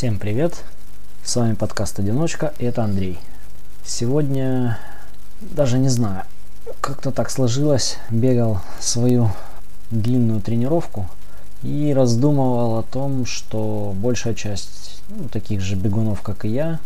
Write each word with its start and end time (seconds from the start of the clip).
Всем 0.00 0.18
привет! 0.18 0.54
С 1.22 1.36
вами 1.36 1.52
подкаст 1.52 1.98
«Одиночка» 1.98 2.54
и 2.58 2.64
это 2.64 2.82
Андрей. 2.82 3.18
Сегодня, 3.84 4.78
даже 5.42 5.76
не 5.76 5.90
знаю, 5.90 6.22
как-то 6.80 7.10
так 7.10 7.28
сложилось, 7.28 7.98
бегал 8.08 8.62
свою 8.78 9.30
длинную 9.90 10.40
тренировку 10.40 11.06
и 11.62 11.92
раздумывал 11.94 12.78
о 12.78 12.82
том, 12.82 13.26
что 13.26 13.94
большая 13.94 14.32
часть 14.32 15.02
ну, 15.10 15.28
таких 15.28 15.60
же 15.60 15.74
бегунов, 15.74 16.22
как 16.22 16.46
и 16.46 16.48
я, 16.48 16.78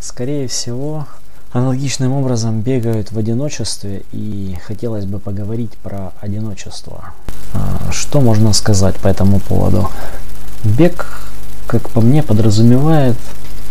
скорее 0.00 0.46
всего, 0.46 1.08
аналогичным 1.52 2.12
образом 2.12 2.60
бегают 2.60 3.10
в 3.10 3.18
одиночестве 3.18 4.04
и 4.12 4.56
хотелось 4.64 5.06
бы 5.06 5.18
поговорить 5.18 5.72
про 5.78 6.12
одиночество. 6.20 7.14
А, 7.52 7.90
что 7.90 8.20
можно 8.20 8.52
сказать 8.52 8.94
по 8.94 9.08
этому 9.08 9.40
поводу? 9.40 9.90
Бег 10.62 11.30
как 11.66 11.90
по 11.90 12.00
мне, 12.00 12.22
подразумевает 12.22 13.16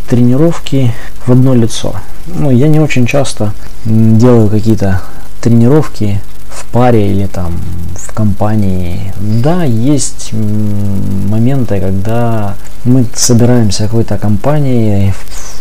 тренировки 0.10 0.94
в 1.26 1.32
одно 1.32 1.54
лицо. 1.54 1.96
Ну, 2.28 2.50
я 2.50 2.68
не 2.68 2.80
очень 2.80 3.06
часто 3.06 3.54
делаю 3.86 4.50
какие-то 4.50 5.02
тренировки 5.42 6.20
в 6.50 6.66
паре 6.72 7.12
или 7.12 7.28
там 7.28 7.60
в 7.96 8.14
компании. 8.14 9.14
Да, 9.20 9.64
есть 9.64 10.32
моменты, 10.34 11.80
когда 11.80 12.56
мы 12.84 13.06
собираемся 13.14 13.84
какой-то 13.84 14.18
компанией. 14.18 15.14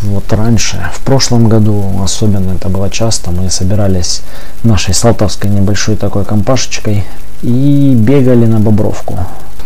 Вот 0.03 0.33
раньше, 0.33 0.81
в 0.95 1.01
прошлом 1.01 1.49
году 1.49 2.01
особенно 2.03 2.53
это 2.53 2.69
было 2.69 2.89
часто, 2.89 3.31
мы 3.31 3.51
собирались 3.51 4.23
нашей 4.63 4.95
салтовской 4.95 5.51
небольшой 5.51 5.97
такой 5.97 6.25
компашечкой 6.25 7.05
и 7.43 7.95
бегали 7.99 8.47
на 8.47 8.61
Бобровку 8.61 9.19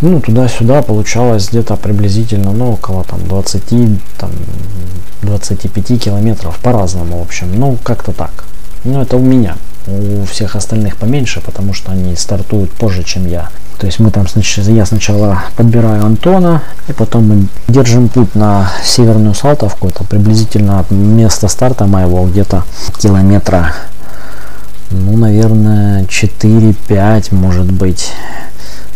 ну, 0.02 0.20
туда-сюда 0.20 0.82
получалось 0.82 1.48
где-то 1.48 1.76
приблизительно, 1.76 2.52
ну, 2.52 2.72
около 2.72 3.04
там 3.04 3.26
20, 3.26 3.62
там, 4.18 4.30
25 5.22 6.02
километров 6.02 6.58
по-разному, 6.58 7.18
в 7.18 7.22
общем, 7.22 7.48
ну, 7.54 7.78
как-то 7.82 8.12
так. 8.12 8.44
Ну, 8.84 9.00
это 9.00 9.16
у 9.16 9.20
меня. 9.20 9.56
У 9.86 10.24
всех 10.26 10.54
остальных 10.54 10.96
поменьше, 10.96 11.40
потому 11.40 11.72
что 11.72 11.92
они 11.92 12.14
стартуют 12.16 12.70
позже, 12.72 13.02
чем 13.02 13.26
я. 13.26 13.48
То 13.78 13.86
есть 13.86 13.98
мы 13.98 14.10
там, 14.10 14.28
значит, 14.28 14.66
я 14.68 14.86
сначала 14.86 15.42
подбираю 15.56 16.04
Антона, 16.04 16.62
и 16.88 16.92
потом 16.92 17.28
мы 17.28 17.46
держим 17.66 18.08
путь 18.08 18.34
на 18.34 18.70
Северную 18.84 19.34
Салтовку. 19.34 19.88
Это 19.88 20.04
приблизительно 20.04 20.78
от 20.78 20.90
места 20.90 21.48
старта 21.48 21.86
моего 21.86 22.24
где-то 22.26 22.64
километра, 23.00 23.74
ну, 24.90 25.16
наверное, 25.16 26.04
4-5, 26.04 27.34
может 27.34 27.72
быть. 27.72 28.12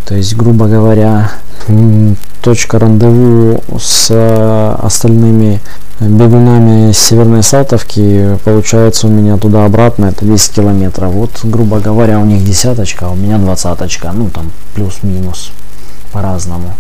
То 0.06 0.14
есть, 0.14 0.36
грубо 0.36 0.68
говоря, 0.68 1.32
точка 2.42 2.78
рандеву 2.78 3.60
с 3.76 4.06
э, 4.10 4.76
остальными 4.80 5.60
бегунами 5.98 6.92
Северной 6.92 7.42
Салтовки 7.42 8.38
получается 8.44 9.08
у 9.08 9.10
меня 9.10 9.36
туда-обратно 9.36 10.06
это 10.06 10.24
10 10.24 10.54
километров. 10.54 11.10
Вот, 11.10 11.40
грубо 11.42 11.80
говоря, 11.80 12.20
у 12.20 12.24
них 12.24 12.44
десяточка, 12.44 13.06
а 13.06 13.10
у 13.10 13.16
меня 13.16 13.38
двадцаточка. 13.38 14.12
Ну, 14.12 14.30
там 14.30 14.52
плюс-минус 14.74 15.50
по-разному. 16.12 16.74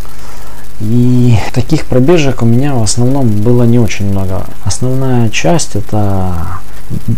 И 0.80 1.36
таких 1.52 1.86
пробежек 1.86 2.42
у 2.42 2.46
меня 2.46 2.74
в 2.74 2.82
основном 2.82 3.28
было 3.28 3.64
не 3.64 3.80
очень 3.80 4.08
много. 4.10 4.44
Основная 4.64 5.30
часть 5.30 5.74
это 5.74 6.34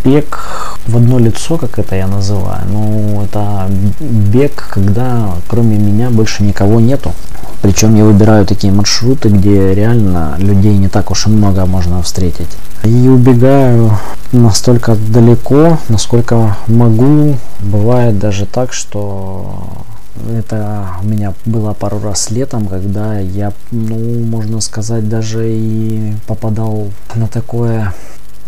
бег 0.04 0.38
в 0.86 0.96
одно 0.96 1.18
лицо, 1.18 1.58
как 1.58 1.78
это 1.78 1.96
я 1.96 2.06
называю. 2.06 2.62
Ну, 2.70 3.22
это 3.22 3.70
бег, 4.00 4.68
когда 4.70 5.30
кроме 5.48 5.78
меня 5.78 6.10
больше 6.10 6.42
никого 6.42 6.80
нету. 6.80 7.12
Причем 7.60 7.96
я 7.96 8.04
выбираю 8.04 8.46
такие 8.46 8.72
маршруты, 8.72 9.28
где 9.28 9.74
реально 9.74 10.36
людей 10.38 10.76
не 10.76 10.88
так 10.88 11.10
уж 11.10 11.26
и 11.26 11.30
много 11.30 11.66
можно 11.66 12.02
встретить. 12.02 12.56
И 12.84 13.08
убегаю 13.08 13.98
настолько 14.32 14.94
далеко, 14.94 15.78
насколько 15.88 16.56
могу. 16.68 17.36
Бывает 17.60 18.18
даже 18.18 18.46
так, 18.46 18.72
что 18.72 19.64
это 20.30 20.86
у 21.02 21.06
меня 21.06 21.34
было 21.44 21.72
пару 21.72 22.00
раз 22.00 22.30
летом, 22.30 22.66
когда 22.66 23.18
я, 23.18 23.52
ну, 23.70 24.24
можно 24.24 24.60
сказать, 24.60 25.08
даже 25.08 25.50
и 25.50 26.14
попадал 26.26 26.88
на 27.14 27.26
такое 27.26 27.92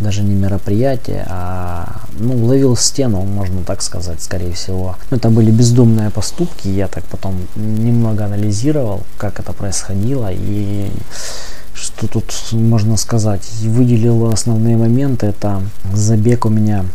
даже 0.01 0.23
не 0.23 0.35
мероприятие, 0.35 1.25
а 1.27 2.01
ну, 2.17 2.45
ловил 2.45 2.75
стену, 2.75 3.21
можно 3.21 3.63
так 3.63 3.81
сказать, 3.81 4.21
скорее 4.21 4.53
всего. 4.53 4.95
Это 5.09 5.29
были 5.29 5.51
бездумные 5.51 6.09
поступки, 6.09 6.67
я 6.67 6.87
так 6.87 7.03
потом 7.05 7.35
немного 7.55 8.25
анализировал, 8.25 9.03
как 9.17 9.39
это 9.39 9.53
происходило 9.53 10.29
и 10.31 10.91
что 11.73 12.07
тут 12.07 12.33
можно 12.51 12.97
сказать. 12.97 13.47
Выделил 13.61 14.31
основные 14.31 14.77
моменты, 14.77 15.27
это 15.27 15.61
забег 15.93 16.45
у 16.45 16.49
меня, 16.49 16.85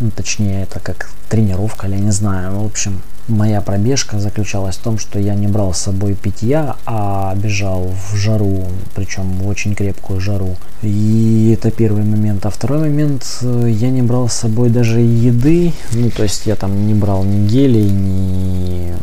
ну, 0.00 0.10
точнее 0.10 0.62
это 0.62 0.80
как 0.80 1.10
тренировка 1.28 1.86
или 1.86 1.96
не 1.96 2.10
знаю, 2.10 2.60
в 2.60 2.66
общем, 2.66 3.00
моя 3.28 3.60
пробежка 3.60 4.18
заключалась 4.18 4.76
в 4.76 4.82
том, 4.82 4.98
что 4.98 5.18
я 5.18 5.34
не 5.34 5.46
брал 5.46 5.72
с 5.72 5.78
собой 5.78 6.14
питья, 6.14 6.76
а 6.86 7.34
бежал 7.34 7.90
в 8.10 8.16
жару, 8.16 8.64
причем 8.94 9.38
в 9.38 9.48
очень 9.48 9.74
крепкую 9.74 10.20
жару. 10.20 10.56
И 10.82 11.56
это 11.56 11.70
первый 11.70 12.04
момент. 12.04 12.44
А 12.46 12.50
второй 12.50 12.80
момент, 12.80 13.24
э, 13.42 13.68
я 13.70 13.90
не 13.90 14.02
брал 14.02 14.28
с 14.28 14.34
собой 14.34 14.68
даже 14.68 15.00
еды, 15.00 15.72
ну 15.92 16.10
то 16.10 16.22
есть 16.22 16.46
я 16.46 16.56
там 16.56 16.86
не 16.86 16.94
брал 16.94 17.24
ни 17.24 17.46
гелей, 17.46 17.90
ни 17.90 18.94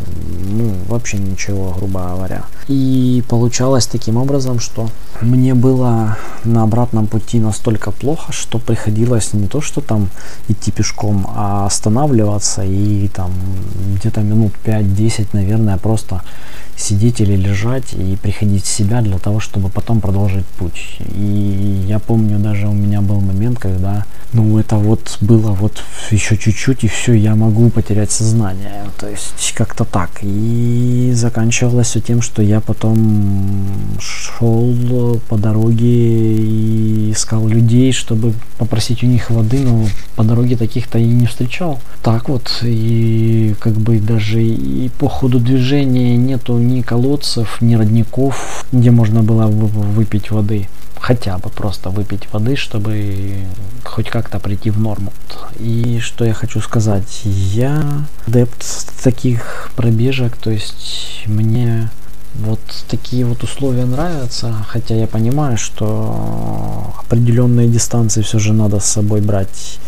ну, 0.51 0.73
вообще 0.87 1.17
ничего, 1.17 1.73
грубо 1.77 2.01
говоря. 2.01 2.45
И 2.67 3.23
получалось 3.29 3.87
таким 3.87 4.17
образом, 4.17 4.59
что 4.59 4.89
мне 5.21 5.53
было 5.53 6.17
на 6.43 6.63
обратном 6.63 7.07
пути 7.07 7.39
настолько 7.39 7.91
плохо, 7.91 8.31
что 8.31 8.59
приходилось 8.59 9.33
не 9.33 9.47
то, 9.47 9.61
что 9.61 9.81
там 9.81 10.09
идти 10.49 10.71
пешком, 10.71 11.27
а 11.35 11.65
останавливаться 11.65 12.63
и 12.63 13.07
там 13.07 13.31
где-то 14.11 14.21
минут 14.21 14.51
5-10, 14.65 15.27
наверное, 15.33 15.77
просто 15.77 16.21
сидеть 16.77 17.21
или 17.21 17.35
лежать 17.35 17.93
и 17.93 18.17
приходить 18.21 18.63
в 18.65 18.67
себя 18.67 19.01
для 19.01 19.17
того, 19.17 19.39
чтобы 19.39 19.69
потом 19.69 20.01
продолжить 20.01 20.45
путь. 20.57 20.97
И 21.15 21.85
я 21.87 21.99
помню, 21.99 22.39
даже 22.39 22.67
у 22.67 22.73
меня 22.73 23.01
был 23.01 23.21
момент, 23.21 23.59
когда, 23.59 24.05
ну, 24.33 24.57
это 24.57 24.77
вот 24.77 25.17
было 25.21 25.51
вот 25.51 25.83
еще 26.09 26.37
чуть-чуть, 26.37 26.83
и 26.83 26.87
все, 26.87 27.13
я 27.13 27.35
могу 27.35 27.69
потерять 27.69 28.11
сознание. 28.11 28.85
То 28.99 29.07
есть 29.07 29.53
как-то 29.55 29.85
так. 29.85 30.09
И 30.23 31.11
заканчивалось 31.13 31.87
все 31.87 32.01
тем, 32.01 32.21
что 32.21 32.41
я 32.41 32.61
потом 32.61 33.67
шел 33.99 35.19
по 35.29 35.37
дороге 35.37 36.35
и 36.35 37.11
искал 37.11 37.47
людей, 37.47 37.91
чтобы 37.91 38.33
попросить 38.57 39.03
у 39.03 39.07
них 39.07 39.29
воды, 39.29 39.59
но 39.59 39.85
по 40.21 40.27
дороге 40.27 40.55
таких-то 40.55 40.99
и 40.99 41.05
не 41.07 41.25
встречал. 41.25 41.79
Так 42.03 42.29
вот, 42.29 42.59
и 42.61 43.55
как 43.59 43.73
бы 43.73 43.99
даже 43.99 44.43
и 44.43 44.89
по 44.99 45.09
ходу 45.09 45.39
движения 45.39 46.15
нету 46.15 46.59
ни 46.59 46.81
колодцев, 46.81 47.59
ни 47.59 47.73
родников, 47.73 48.63
где 48.71 48.91
можно 48.91 49.23
было 49.23 49.47
выпить 49.47 50.29
воды. 50.29 50.69
Хотя 50.99 51.39
бы 51.39 51.49
просто 51.49 51.89
выпить 51.89 52.31
воды, 52.31 52.55
чтобы 52.55 53.47
хоть 53.83 54.11
как-то 54.11 54.37
прийти 54.37 54.69
в 54.69 54.79
норму. 54.79 55.11
И 55.57 55.97
что 55.99 56.23
я 56.23 56.35
хочу 56.35 56.61
сказать, 56.61 57.21
я 57.23 58.05
адепт 58.27 58.63
таких 59.03 59.71
пробежек, 59.75 60.37
то 60.37 60.51
есть 60.51 61.23
мне 61.25 61.89
вот 62.35 62.59
такие 62.89 63.25
вот 63.25 63.43
условия 63.43 63.85
нравятся, 63.85 64.53
хотя 64.67 64.95
я 64.95 65.07
понимаю, 65.07 65.57
что 65.57 66.93
определенные 67.05 67.67
дистанции 67.67 68.21
все 68.21 68.39
же 68.39 68.53
надо 68.53 68.79
с 68.79 68.85
собой 68.85 69.21
брать 69.21 69.79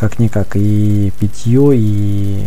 как-никак 0.00 0.56
и 0.56 1.12
питье, 1.20 1.72
и 1.74 2.42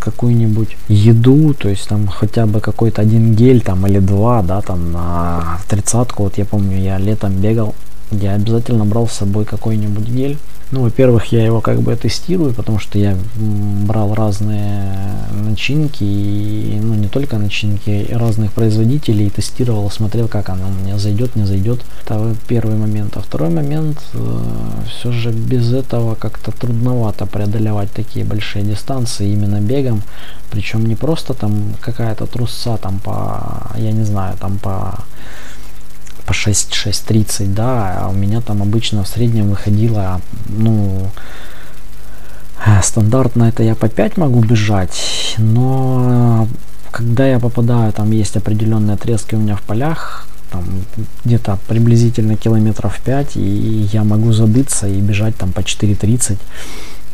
какую-нибудь 0.00 0.78
еду, 0.88 1.52
то 1.52 1.68
есть 1.68 1.86
там 1.86 2.06
хотя 2.06 2.46
бы 2.46 2.60
какой-то 2.60 3.02
один 3.02 3.34
гель 3.34 3.60
там 3.60 3.86
или 3.86 3.98
два, 3.98 4.40
да, 4.40 4.62
там 4.62 4.90
на 4.92 5.58
тридцатку, 5.68 6.22
вот 6.22 6.38
я 6.38 6.46
помню, 6.46 6.78
я 6.78 6.96
летом 6.96 7.34
бегал, 7.34 7.74
я 8.10 8.32
обязательно 8.32 8.86
брал 8.86 9.08
с 9.08 9.12
собой 9.12 9.44
какой-нибудь 9.44 10.08
гель, 10.08 10.38
ну, 10.72 10.82
во-первых, 10.82 11.26
я 11.32 11.44
его 11.44 11.60
как 11.60 11.80
бы 11.80 11.96
тестирую, 11.96 12.54
потому 12.54 12.78
что 12.78 12.98
я 12.98 13.16
брал 13.36 14.14
разные 14.14 14.94
начинки, 15.32 16.04
и, 16.04 16.78
ну, 16.80 16.94
не 16.94 17.08
только 17.08 17.38
начинки, 17.38 18.06
разных 18.12 18.52
производителей, 18.52 19.26
и 19.26 19.30
тестировал, 19.30 19.90
смотрел, 19.90 20.28
как 20.28 20.48
она 20.48 20.68
у 20.68 20.70
меня 20.70 20.98
зайдет, 20.98 21.34
не 21.34 21.44
зайдет. 21.44 21.80
Это 22.04 22.36
первый 22.46 22.76
момент. 22.76 23.16
А 23.16 23.20
второй 23.20 23.50
момент, 23.50 24.00
э, 24.14 24.42
все 24.88 25.10
же 25.10 25.32
без 25.32 25.72
этого 25.72 26.14
как-то 26.14 26.52
трудновато 26.52 27.26
преодолевать 27.26 27.90
такие 27.90 28.24
большие 28.24 28.64
дистанции 28.64 29.32
именно 29.32 29.60
бегом, 29.60 30.02
причем 30.50 30.86
не 30.86 30.94
просто 30.94 31.34
там 31.34 31.74
какая-то 31.80 32.26
трусца 32.26 32.76
там 32.76 33.00
по, 33.00 33.72
я 33.76 33.92
не 33.92 34.04
знаю, 34.04 34.36
там 34.38 34.58
по 34.58 35.04
по 36.30 36.32
6-6.30, 36.32 37.54
да, 37.54 38.02
а 38.02 38.08
у 38.08 38.12
меня 38.12 38.40
там 38.40 38.62
обычно 38.62 39.02
в 39.02 39.08
среднем 39.08 39.50
выходило, 39.50 40.20
ну, 40.48 41.10
стандартно 42.84 43.44
это 43.44 43.64
я 43.64 43.74
по 43.74 43.88
5 43.88 44.16
могу 44.16 44.40
бежать, 44.40 45.34
но 45.38 46.46
когда 46.92 47.26
я 47.26 47.40
попадаю, 47.40 47.92
там 47.92 48.12
есть 48.12 48.36
определенные 48.36 48.94
отрезки 48.94 49.34
у 49.34 49.38
меня 49.38 49.56
в 49.56 49.62
полях, 49.62 50.28
там 50.52 50.64
где-то 51.24 51.58
приблизительно 51.66 52.36
километров 52.36 53.00
5, 53.04 53.36
и 53.36 53.88
я 53.92 54.04
могу 54.04 54.30
забыться 54.30 54.86
и 54.86 55.00
бежать 55.00 55.34
там 55.36 55.50
по 55.50 55.60
4.30. 55.60 56.38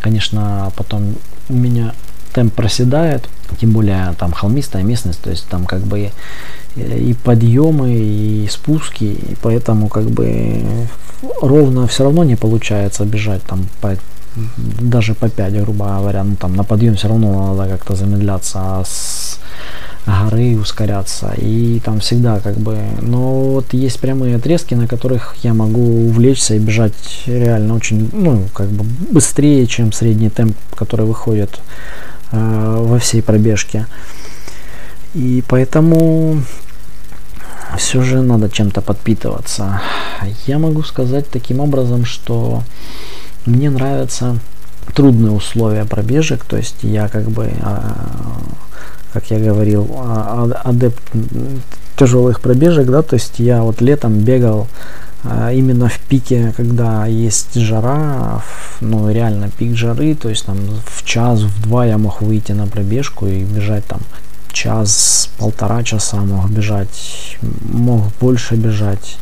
Конечно, 0.02 0.70
потом 0.76 1.14
у 1.48 1.54
меня 1.54 1.94
темп 2.34 2.52
проседает, 2.52 3.26
тем 3.58 3.72
более 3.72 4.12
там 4.18 4.32
холмистая 4.32 4.82
местность, 4.82 5.22
то 5.22 5.30
есть 5.30 5.46
там 5.48 5.64
как 5.64 5.80
бы 5.80 6.10
и 6.76 7.14
подъемы, 7.14 7.94
и 7.94 8.48
спуски, 8.50 9.04
и 9.04 9.36
поэтому 9.42 9.88
как 9.88 10.04
бы 10.04 10.62
ровно 11.40 11.86
все 11.86 12.04
равно 12.04 12.24
не 12.24 12.36
получается 12.36 13.04
бежать 13.04 13.42
там 13.42 13.66
по 13.80 13.96
даже 14.80 15.14
по 15.14 15.28
5, 15.28 15.62
грубо 15.62 15.86
говоря, 15.86 16.24
ну 16.24 16.36
там 16.36 16.54
на 16.54 16.64
подъем 16.64 16.94
все 16.94 17.08
равно 17.08 17.54
надо 17.54 17.70
как-то 17.70 17.94
замедляться, 17.94 18.58
а 18.60 18.84
с 18.84 19.40
горы 20.06 20.58
ускоряться. 20.58 21.32
И 21.38 21.80
там 21.84 22.00
всегда 22.00 22.40
как 22.40 22.56
бы... 22.56 22.78
Но 23.00 23.52
вот 23.52 23.72
есть 23.72 23.98
прямые 23.98 24.36
отрезки, 24.36 24.74
на 24.74 24.86
которых 24.86 25.36
я 25.42 25.54
могу 25.54 26.06
увлечься 26.06 26.54
и 26.54 26.58
бежать 26.58 26.94
реально 27.26 27.74
очень, 27.74 28.08
ну, 28.12 28.44
как 28.52 28.68
бы 28.68 28.84
быстрее, 29.10 29.66
чем 29.66 29.92
средний 29.92 30.30
темп, 30.30 30.56
который 30.74 31.06
выходит 31.06 31.58
э, 32.32 32.76
во 32.78 32.98
всей 32.98 33.22
пробежке. 33.22 33.86
И 35.16 35.42
поэтому 35.48 36.42
все 37.78 38.02
же 38.02 38.20
надо 38.20 38.50
чем-то 38.50 38.82
подпитываться. 38.82 39.80
Я 40.46 40.58
могу 40.58 40.82
сказать 40.82 41.30
таким 41.30 41.60
образом, 41.60 42.04
что 42.04 42.62
мне 43.46 43.70
нравятся 43.70 44.38
трудные 44.94 45.32
условия 45.32 45.86
пробежек, 45.86 46.44
то 46.44 46.58
есть 46.58 46.76
я 46.82 47.08
как 47.08 47.30
бы, 47.30 47.50
а, 47.62 47.96
как 49.14 49.30
я 49.30 49.38
говорил, 49.38 49.90
а, 49.96 50.50
а, 50.52 50.68
адепт 50.68 51.02
тяжелых 51.96 52.42
пробежек, 52.42 52.86
да, 52.86 53.00
то 53.00 53.14
есть 53.14 53.38
я 53.38 53.62
вот 53.62 53.80
летом 53.80 54.18
бегал 54.18 54.68
именно 55.24 55.88
в 55.88 55.98
пике, 55.98 56.52
когда 56.54 57.06
есть 57.06 57.54
жара, 57.54 58.42
ну 58.82 59.10
реально 59.10 59.48
пик 59.48 59.76
жары, 59.76 60.14
то 60.14 60.28
есть 60.28 60.44
там 60.44 60.58
в 60.84 61.04
час, 61.06 61.40
в 61.40 61.62
два 61.62 61.86
я 61.86 61.96
мог 61.96 62.20
выйти 62.20 62.52
на 62.52 62.66
пробежку 62.66 63.26
и 63.26 63.42
бежать 63.42 63.86
там 63.86 64.00
час, 64.56 65.28
полтора 65.38 65.82
часа 65.82 66.16
мог 66.16 66.50
бежать, 66.50 67.36
мог 67.72 68.02
больше 68.20 68.56
бежать. 68.56 69.18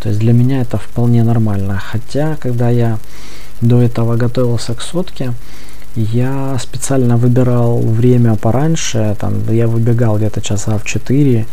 То 0.00 0.08
есть 0.08 0.20
для 0.20 0.32
меня 0.32 0.60
это 0.60 0.78
вполне 0.78 1.24
нормально. 1.24 1.82
Хотя, 1.92 2.36
когда 2.36 2.70
я 2.70 2.98
до 3.60 3.82
этого 3.82 4.16
готовился 4.16 4.74
к 4.74 4.82
сотке, 4.82 5.32
я 5.96 6.58
специально 6.60 7.16
выбирал 7.16 7.78
время 7.80 8.36
пораньше, 8.36 9.16
там 9.18 9.52
я 9.52 9.66
выбегал 9.66 10.18
где-то 10.18 10.40
часа 10.40 10.78
в 10.78 10.84
4, 10.84 11.38
ну, 11.38 11.46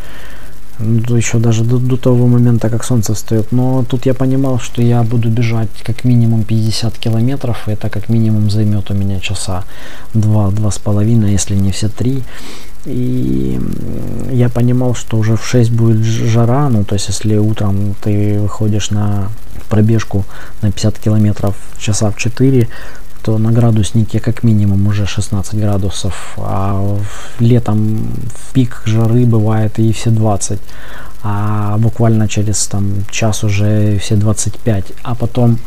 еще 0.80 1.40
даже 1.40 1.64
до, 1.64 1.78
до 1.78 1.98
того 1.98 2.28
момента, 2.28 2.70
как 2.70 2.84
солнце 2.84 3.14
встает. 3.14 3.52
Но 3.52 3.84
тут 3.84 4.06
я 4.06 4.14
понимал, 4.14 4.60
что 4.60 4.82
я 4.82 5.04
буду 5.04 5.30
бежать 5.30 5.70
как 5.84 6.04
минимум 6.04 6.44
50 6.44 6.98
километров, 6.98 7.68
и 7.68 7.72
это 7.72 7.90
как 7.90 8.10
минимум 8.10 8.50
займет 8.50 8.92
у 8.92 8.94
меня 8.94 9.20
часа 9.20 9.64
два, 10.14 10.52
два 10.52 10.72
с 10.72 10.80
половиной, 10.80 11.32
если 11.32 11.56
не 11.56 11.72
все 11.72 11.90
три. 11.90 12.24
И 12.86 13.60
я 14.32 14.50
понимал, 14.50 14.94
что 14.94 15.18
уже 15.18 15.38
в 15.38 15.46
6 15.46 15.72
будет 15.72 16.04
жара, 16.04 16.70
ну 16.70 16.84
то 16.84 16.96
есть 16.96 17.08
если 17.08 17.38
утром 17.38 17.96
ты 18.02 18.40
выходишь 18.40 18.92
на 18.92 19.30
пробежку 19.70 20.26
на 20.62 20.72
50 20.72 21.00
километров 21.00 21.56
часа 21.78 22.12
в 22.12 22.18
4, 22.18 22.68
то 23.24 23.38
на 23.38 23.52
градуснике 23.52 24.20
как 24.20 24.44
минимум 24.44 24.88
уже 24.88 25.06
16 25.06 25.56
градусов, 25.56 26.34
а 26.38 26.98
летом 27.40 28.12
в 28.36 28.54
пик 28.54 28.82
жары 28.86 29.26
бывает 29.26 29.80
и 29.80 29.92
все 29.94 30.10
20, 30.10 30.60
а 31.24 31.78
буквально 31.78 32.28
через 32.28 32.68
там 32.68 33.06
час 33.10 33.44
уже 33.44 33.98
все 34.00 34.16
25, 34.16 34.86
а 35.04 35.16
потом 35.16 35.58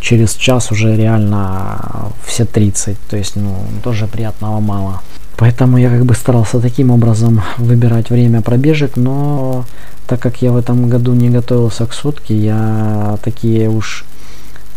через 0.00 0.34
час 0.34 0.72
уже 0.72 0.96
реально 0.96 2.12
все 2.24 2.44
30, 2.44 2.96
то 3.08 3.16
есть 3.16 3.36
ну 3.36 3.56
тоже 3.82 4.06
приятного 4.06 4.60
мало. 4.60 5.00
Поэтому 5.36 5.78
я 5.78 5.90
как 5.90 6.04
бы 6.04 6.14
старался 6.14 6.60
таким 6.60 6.90
образом 6.90 7.42
выбирать 7.58 8.10
время 8.10 8.40
пробежек, 8.40 8.96
но 8.96 9.64
так 10.06 10.20
как 10.20 10.42
я 10.42 10.52
в 10.52 10.56
этом 10.56 10.88
году 10.88 11.14
не 11.14 11.30
готовился 11.30 11.86
к 11.86 11.92
сутке, 11.92 12.36
я 12.36 13.18
такие 13.22 13.68
уж 13.68 14.04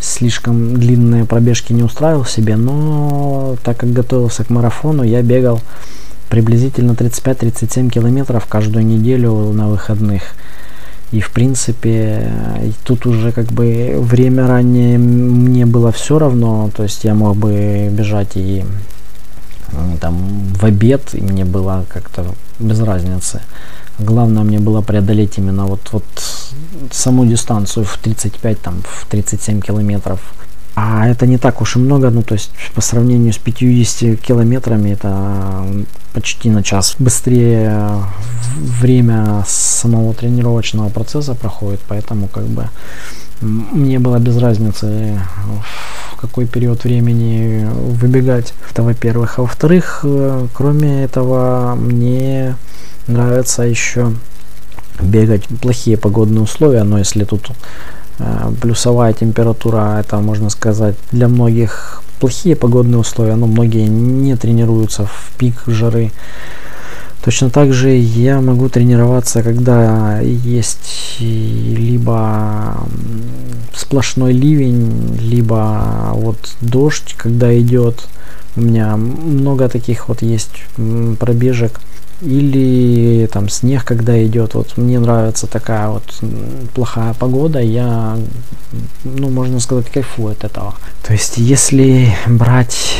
слишком 0.00 0.76
длинные 0.76 1.24
пробежки 1.24 1.72
не 1.72 1.82
устраивал 1.82 2.24
себе, 2.24 2.56
но 2.56 3.56
так 3.62 3.78
как 3.78 3.92
готовился 3.92 4.44
к 4.44 4.50
марафону, 4.50 5.02
я 5.02 5.22
бегал 5.22 5.60
приблизительно 6.28 6.92
35-37 6.92 7.90
километров 7.90 8.46
каждую 8.46 8.84
неделю 8.84 9.52
на 9.52 9.68
выходных. 9.68 10.22
И 11.12 11.20
в 11.20 11.30
принципе 11.30 12.32
тут 12.82 13.06
уже 13.06 13.30
как 13.30 13.46
бы 13.46 13.98
время 14.00 14.48
ранее 14.48 14.98
мне 14.98 15.64
было 15.64 15.92
все 15.92 16.18
равно, 16.18 16.70
то 16.76 16.82
есть 16.82 17.04
я 17.04 17.14
мог 17.14 17.36
бы 17.36 17.88
бежать 17.92 18.32
и 18.34 18.64
там 20.00 20.16
в 20.54 20.64
обед, 20.64 21.14
и 21.14 21.20
мне 21.20 21.44
было 21.44 21.84
как-то 21.88 22.26
без 22.58 22.80
разницы. 22.80 23.40
Главное 23.98 24.42
мне 24.42 24.58
было 24.58 24.80
преодолеть 24.80 25.38
именно 25.38 25.66
вот, 25.66 25.80
вот 25.92 26.04
саму 26.90 27.26
дистанцию 27.26 27.84
в 27.84 27.98
35, 27.98 28.60
там, 28.60 28.82
в 28.84 29.06
37 29.06 29.60
километров. 29.60 30.20
А 30.76 31.06
это 31.06 31.26
не 31.26 31.38
так 31.38 31.60
уж 31.60 31.76
и 31.76 31.78
много, 31.78 32.10
ну 32.10 32.22
то 32.22 32.34
есть 32.34 32.50
по 32.74 32.80
сравнению 32.80 33.32
с 33.32 33.38
50 33.38 34.20
километрами 34.20 34.90
это 34.90 35.64
почти 36.12 36.50
на 36.50 36.64
час 36.64 36.96
быстрее 36.98 38.02
время 38.56 39.44
самого 39.46 40.14
тренировочного 40.14 40.88
процесса 40.88 41.34
проходит, 41.34 41.80
поэтому 41.86 42.26
как 42.26 42.44
бы 42.44 42.68
мне 43.40 43.98
было 43.98 44.18
без 44.18 44.36
разницы 44.38 45.20
в 46.12 46.16
какой 46.16 46.46
период 46.46 46.84
времени 46.84 47.68
выбегать. 48.00 48.54
Это 48.70 48.82
во-первых. 48.82 49.38
А 49.38 49.42
во-вторых, 49.42 50.00
э, 50.04 50.46
кроме 50.54 51.04
этого, 51.04 51.74
мне 51.74 52.56
нравится 53.06 53.62
еще 53.62 54.12
бегать 55.00 55.44
плохие 55.60 55.96
погодные 55.96 56.42
условия, 56.42 56.84
но 56.84 56.98
если 56.98 57.24
тут 57.24 57.50
э, 58.18 58.52
плюсовая 58.60 59.12
температура, 59.12 59.98
это 60.00 60.18
можно 60.18 60.50
сказать 60.50 60.96
для 61.10 61.28
многих 61.28 62.02
плохие 62.20 62.56
погодные 62.56 62.98
условия, 62.98 63.36
но 63.36 63.46
многие 63.46 63.86
не 63.86 64.36
тренируются 64.36 65.06
в 65.06 65.32
пик 65.36 65.62
жары. 65.66 66.12
Точно 67.24 67.48
так 67.48 67.72
же 67.72 67.90
я 67.90 68.40
могу 68.40 68.68
тренироваться, 68.68 69.42
когда 69.42 70.20
есть 70.20 71.16
либо 71.20 72.76
сплошной 73.74 74.32
ливень, 74.34 75.16
либо 75.18 76.10
вот 76.12 76.36
дождь, 76.60 77.14
когда 77.16 77.58
идет. 77.58 78.06
У 78.56 78.60
меня 78.60 78.96
много 78.96 79.68
таких 79.68 80.08
вот 80.08 80.20
есть 80.22 80.64
пробежек. 81.18 81.80
Или 82.24 83.26
там 83.26 83.48
снег, 83.48 83.84
когда 83.84 84.22
идет. 84.24 84.54
Вот 84.54 84.76
мне 84.78 84.98
нравится 84.98 85.46
такая 85.46 85.88
вот 85.88 86.02
плохая 86.74 87.12
погода, 87.14 87.60
я, 87.60 88.16
ну, 89.04 89.28
можно 89.28 89.60
сказать, 89.60 89.90
кайфую 89.90 90.32
от 90.32 90.44
этого. 90.44 90.74
То 91.02 91.12
есть, 91.12 91.36
если 91.36 92.14
брать 92.26 92.96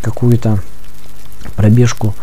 какую-то 0.00 0.58
пробежку 1.54 2.14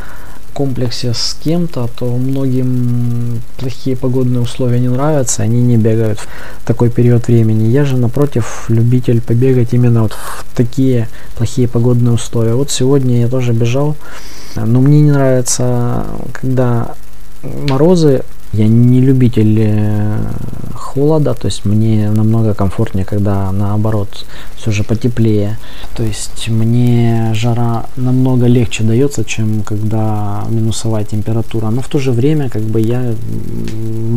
комплексе 0.60 1.14
с 1.14 1.38
кем-то, 1.42 1.90
то 1.96 2.06
многим 2.18 3.42
плохие 3.58 3.96
погодные 3.96 4.42
условия 4.42 4.82
не 4.82 4.90
нравятся, 4.90 5.42
они 5.42 5.62
не 5.62 5.78
бегают 5.78 6.20
в 6.20 6.28
такой 6.66 6.90
период 6.90 7.28
времени. 7.28 7.70
Я 7.70 7.86
же, 7.86 7.96
напротив, 7.96 8.66
любитель 8.68 9.22
побегать 9.22 9.74
именно 9.74 10.02
вот 10.02 10.12
в 10.12 10.44
такие 10.54 11.08
плохие 11.38 11.70
погодные 11.70 12.12
условия. 12.14 12.56
Вот 12.56 12.72
сегодня 12.72 13.22
я 13.22 13.30
тоже 13.30 13.54
бежал, 13.54 13.96
но 14.58 14.82
мне 14.82 15.00
не 15.00 15.12
нравится, 15.12 16.04
когда 16.34 16.94
морозы 17.42 18.24
я 18.54 18.68
не 18.68 19.00
любитель 19.02 19.60
э, 19.60 20.20
холода, 20.74 21.34
то 21.34 21.46
есть 21.46 21.66
мне 21.66 22.10
намного 22.10 22.54
комфортнее, 22.54 23.06
когда 23.06 23.52
наоборот 23.52 24.26
все 24.56 24.72
же 24.72 24.84
потеплее. 24.84 25.58
То 25.96 26.04
есть 26.04 26.50
мне 26.50 27.32
жара 27.36 27.86
намного 27.96 28.48
легче 28.48 28.84
дается, 28.84 29.24
чем 29.24 29.62
когда 29.64 30.46
минусовая 30.50 31.04
температура. 31.04 31.70
Но 31.70 31.82
в 31.82 31.88
то 31.88 32.00
же 32.00 32.12
время 32.12 32.50
как 32.50 32.64
бы 32.64 32.82
я 32.82 33.14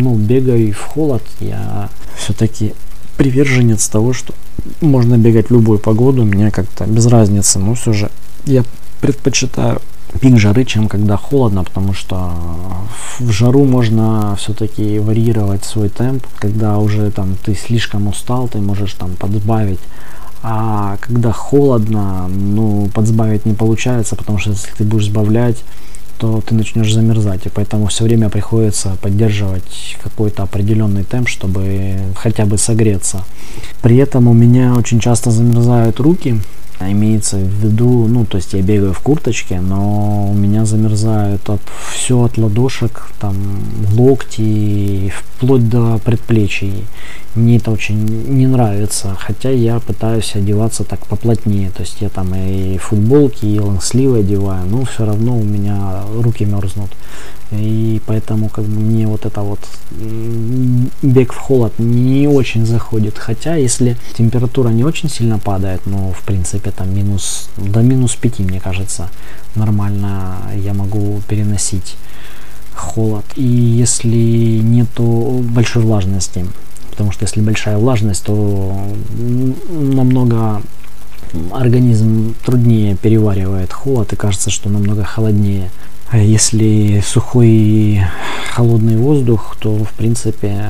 ну, 0.01 0.15
бегаю 0.15 0.73
в 0.73 0.81
холод, 0.81 1.23
я 1.41 1.91
все-таки 2.17 2.75
приверженец 3.17 3.89
того, 3.89 4.13
что 4.15 4.33
можно 4.81 5.19
бегать 5.19 5.51
в 5.51 5.53
любую 5.53 5.79
погоду, 5.79 6.25
мне 6.25 6.51
как-то 6.51 6.87
без 6.87 7.07
разницы, 7.07 7.59
но 7.59 7.75
все 7.75 7.93
же 7.93 8.11
я 8.47 8.65
предпочитаю 9.01 9.81
пик 10.23 10.39
жары, 10.39 10.65
чем 10.65 10.89
когда 10.89 11.17
холодно, 11.17 11.65
потому 11.65 11.95
что 11.95 12.31
в 13.19 13.31
жару 13.33 13.65
можно 13.65 14.37
все-таки 14.37 15.01
варьировать 15.01 15.65
свой 15.65 15.89
темп, 15.89 16.25
когда 16.37 16.79
уже 16.79 17.11
там 17.11 17.37
ты 17.45 17.57
слишком 17.57 18.07
устал, 18.07 18.47
ты 18.47 18.59
можешь 18.59 18.95
там 18.95 19.17
подбавить, 19.19 19.81
а 20.45 20.97
когда 21.01 21.33
холодно, 21.33 22.29
ну, 22.29 22.89
подсбавить 22.95 23.47
не 23.47 23.55
получается, 23.55 24.15
потому 24.15 24.39
что 24.39 24.51
если 24.51 24.71
ты 24.79 24.85
будешь 24.85 25.07
сбавлять, 25.07 25.65
то 26.19 26.41
ты 26.41 26.55
начнешь 26.55 26.95
замерзать, 26.95 27.47
и 27.47 27.49
поэтому 27.49 27.87
все 27.87 28.05
время 28.05 28.29
приходится 28.29 28.97
поддерживать 29.03 29.97
какой-то 30.05 30.45
определенный 30.45 31.03
темп, 31.03 31.29
чтобы 31.29 31.97
хотя 32.15 32.47
бы 32.47 32.59
согреться. 32.59 33.25
При 33.83 33.97
этом 33.97 34.29
у 34.29 34.33
меня 34.33 34.75
очень 34.75 35.01
часто 35.01 35.33
замерзают 35.33 35.99
руки, 35.99 36.41
имеется 36.91 37.37
в 37.37 37.65
виду, 37.65 38.07
ну, 38.09 38.25
то 38.25 38.39
есть 38.39 38.55
я 38.55 38.63
бегаю 38.63 38.93
в 38.93 39.01
курточке, 39.01 39.61
но 39.61 40.29
у 40.31 40.35
меня 40.35 40.65
замерзают 40.65 41.49
от, 41.49 41.61
все 41.95 42.23
от 42.23 42.39
ладошек, 42.39 43.09
там, 43.21 43.37
локти, 43.95 45.13
вплоть 45.17 45.69
до 45.69 45.99
предплечий. 45.99 46.85
Мне 47.35 47.57
это 47.57 47.71
очень 47.71 48.05
не 48.05 48.47
нравится, 48.47 49.17
хотя 49.19 49.51
я 49.51 49.81
пытаюсь 49.81 50.37
одеваться 50.37 50.85
так 50.85 51.07
поплотнее, 51.07 51.71
то 51.71 51.83
есть 51.83 52.01
я 52.01 52.09
там 52.09 52.35
и 52.35 52.77
футболки, 52.79 53.47
и 53.47 53.59
лонгсливы 53.59 54.19
одеваю, 54.19 54.67
но 54.67 54.85
все 54.85 55.07
равно 55.07 55.39
у 55.39 55.43
меня 55.43 56.03
руки 56.15 56.45
мерзнут. 56.45 56.91
И 57.53 58.01
поэтому 58.07 58.49
как 58.49 58.65
бы 58.65 58.81
мне 58.81 59.07
вот 59.07 59.27
это 59.27 59.43
вот 59.43 59.61
бег 61.03 61.33
в 61.33 61.37
холод 61.37 61.79
не 61.79 62.27
очень 62.27 62.65
заходит. 62.67 63.19
Хотя 63.19 63.57
если 63.57 63.97
температура 64.17 64.71
не 64.71 64.85
очень 64.85 65.11
сильно 65.11 65.39
падает, 65.39 65.83
но 65.87 66.13
в 66.13 66.23
принципе 66.23 66.71
там 66.73 66.95
минус 66.95 67.49
до 67.57 67.81
минус 67.81 68.17
5, 68.17 68.41
мне 68.41 68.61
кажется, 68.61 69.11
нормально 69.55 70.37
я 70.57 70.75
могу 70.75 71.21
переносить 71.29 71.97
холод. 72.75 73.25
И 73.37 73.43
если 73.43 74.61
нету 74.63 75.45
большой 75.49 75.83
влажности, 75.83 76.47
потому 76.91 77.13
что 77.13 77.25
если 77.25 77.41
большая 77.41 77.79
влажность, 77.79 78.25
то 78.25 78.77
намного 79.71 80.63
организм 81.53 82.35
труднее 82.45 82.97
переваривает 82.97 83.73
холод 83.73 84.13
и 84.13 84.17
кажется, 84.17 84.51
что 84.51 84.69
намного 84.69 85.05
холоднее. 85.05 85.71
А 86.13 86.19
если 86.19 87.01
сухой 87.01 87.49
и 87.49 88.03
холодный 88.51 88.99
воздух, 88.99 89.57
то 89.59 89.83
в 89.83 89.95
принципе 89.95 90.69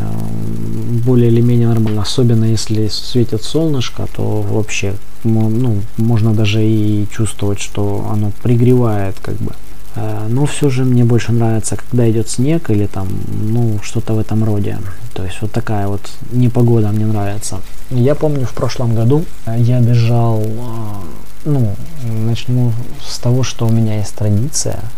более 1.04 1.32
или 1.32 1.40
менее 1.40 1.66
нормально. 1.66 2.02
Особенно 2.02 2.44
если 2.44 2.86
светит 2.86 3.42
солнышко, 3.42 4.06
то 4.14 4.40
вообще 4.40 4.94
ну, 5.24 5.80
можно 5.96 6.32
даже 6.32 6.64
и 6.64 7.08
чувствовать, 7.10 7.58
что 7.58 8.06
оно 8.08 8.30
пригревает 8.44 9.16
как 9.20 9.34
бы. 9.34 9.52
А, 9.96 10.28
но 10.28 10.46
все 10.46 10.70
же 10.70 10.84
мне 10.84 11.04
больше 11.04 11.32
нравится, 11.32 11.74
когда 11.74 12.08
идет 12.08 12.30
снег 12.30 12.70
или 12.70 12.86
там, 12.86 13.08
ну, 13.26 13.80
что-то 13.82 14.14
в 14.14 14.20
этом 14.20 14.44
роде. 14.44 14.78
То 15.12 15.24
есть 15.24 15.42
вот 15.42 15.50
такая 15.50 15.88
вот 15.88 16.08
непогода 16.30 16.90
мне 16.90 17.04
нравится. 17.04 17.60
Я 17.90 18.14
помню 18.14 18.46
в 18.46 18.54
прошлом 18.54 18.94
году 18.94 19.24
я 19.56 19.80
бежал, 19.80 20.40
а, 20.60 21.02
ну, 21.44 21.74
начну 22.04 22.72
с 23.04 23.18
того, 23.18 23.42
что 23.42 23.66
у 23.66 23.72
меня 23.72 23.96
есть 23.96 24.14
традиция– 24.14 24.78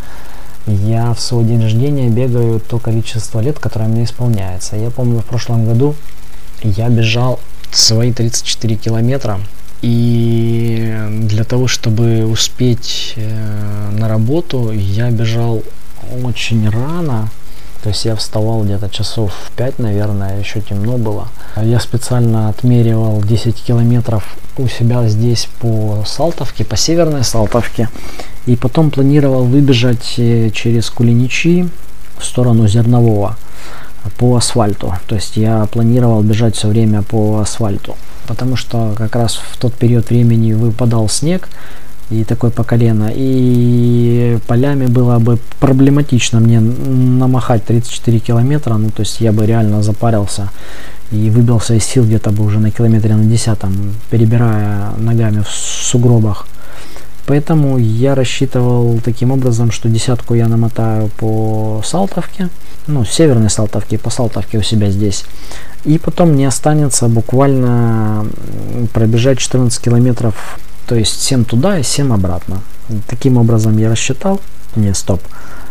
я 0.66 1.12
в 1.12 1.20
свой 1.20 1.44
день 1.44 1.62
рождения 1.62 2.08
бегаю 2.08 2.60
то 2.60 2.78
количество 2.78 3.40
лет, 3.40 3.58
которое 3.58 3.88
мне 3.88 4.04
исполняется. 4.04 4.76
Я 4.76 4.90
помню, 4.90 5.20
в 5.20 5.24
прошлом 5.24 5.66
году 5.66 5.94
я 6.62 6.88
бежал 6.88 7.40
свои 7.70 8.12
34 8.12 8.76
километра. 8.76 9.40
И 9.82 10.96
для 11.28 11.44
того, 11.44 11.68
чтобы 11.68 12.24
успеть 12.24 13.12
э, 13.16 13.90
на 13.92 14.08
работу, 14.08 14.70
я 14.72 15.10
бежал 15.10 15.62
очень 16.22 16.68
рано. 16.70 17.28
То 17.84 17.90
есть 17.90 18.06
я 18.06 18.16
вставал 18.16 18.64
где-то 18.64 18.88
часов 18.88 19.30
в 19.34 19.50
5, 19.56 19.78
наверное, 19.78 20.38
еще 20.38 20.62
темно 20.62 20.96
было. 20.96 21.28
Я 21.54 21.78
специально 21.80 22.48
отмеривал 22.48 23.20
10 23.20 23.62
километров 23.62 24.24
у 24.56 24.66
себя 24.68 25.06
здесь 25.06 25.50
по 25.60 26.02
Салтовке, 26.06 26.64
по 26.64 26.78
северной 26.78 27.24
Салтовке. 27.24 27.90
И 28.46 28.56
потом 28.56 28.90
планировал 28.90 29.44
выбежать 29.44 30.14
э, 30.16 30.48
через 30.48 30.88
Кулиничи 30.88 31.68
в 32.16 32.24
сторону 32.24 32.66
Зернового 32.66 33.36
по 34.16 34.34
асфальту. 34.36 34.94
То 35.06 35.16
есть 35.16 35.36
я 35.36 35.66
планировал 35.66 36.22
бежать 36.22 36.56
все 36.56 36.68
время 36.68 37.02
по 37.02 37.40
асфальту. 37.40 37.96
Потому 38.26 38.56
что 38.56 38.94
как 38.96 39.14
раз 39.14 39.34
в 39.34 39.58
тот 39.58 39.74
период 39.74 40.08
времени 40.08 40.54
выпадал 40.54 41.06
снег, 41.10 41.50
и 42.10 42.24
такой 42.24 42.50
по 42.50 42.64
колено. 42.64 43.10
И 43.14 44.38
полями 44.46 44.86
было 44.86 45.18
бы 45.18 45.38
проблематично 45.60 46.40
мне 46.40 46.60
намахать 46.60 47.64
34 47.64 48.18
километра, 48.18 48.74
ну 48.74 48.90
то 48.90 49.00
есть 49.00 49.20
я 49.20 49.32
бы 49.32 49.46
реально 49.46 49.82
запарился 49.82 50.50
и 51.10 51.30
выбился 51.30 51.74
из 51.74 51.84
сил 51.84 52.04
где-то 52.04 52.30
бы 52.30 52.44
уже 52.44 52.58
на 52.58 52.70
километре 52.70 53.14
на 53.14 53.24
десятом, 53.24 53.94
перебирая 54.10 54.90
ногами 54.98 55.42
в 55.42 55.48
сугробах. 55.48 56.46
Поэтому 57.26 57.78
я 57.78 58.14
рассчитывал 58.14 59.00
таким 59.02 59.30
образом, 59.30 59.70
что 59.70 59.88
десятку 59.88 60.34
я 60.34 60.46
намотаю 60.46 61.08
по 61.16 61.80
Салтовке, 61.82 62.50
ну, 62.86 63.04
северной 63.04 63.48
Салтовке, 63.48 63.98
по 63.98 64.10
Салтовке 64.10 64.58
у 64.58 64.62
себя 64.62 64.90
здесь. 64.90 65.24
И 65.84 65.98
потом 65.98 66.32
мне 66.32 66.46
останется 66.46 67.08
буквально 67.08 68.26
пробежать 68.92 69.38
14 69.38 69.82
километров, 69.82 70.58
то 70.86 70.94
есть 70.94 71.20
7 71.22 71.44
туда 71.44 71.78
и 71.78 71.82
7 71.82 72.12
обратно. 72.12 72.60
Таким 73.06 73.36
образом 73.36 73.78
я 73.78 73.90
рассчитал. 73.90 74.40
Не, 74.76 74.94
стоп. 74.94 75.20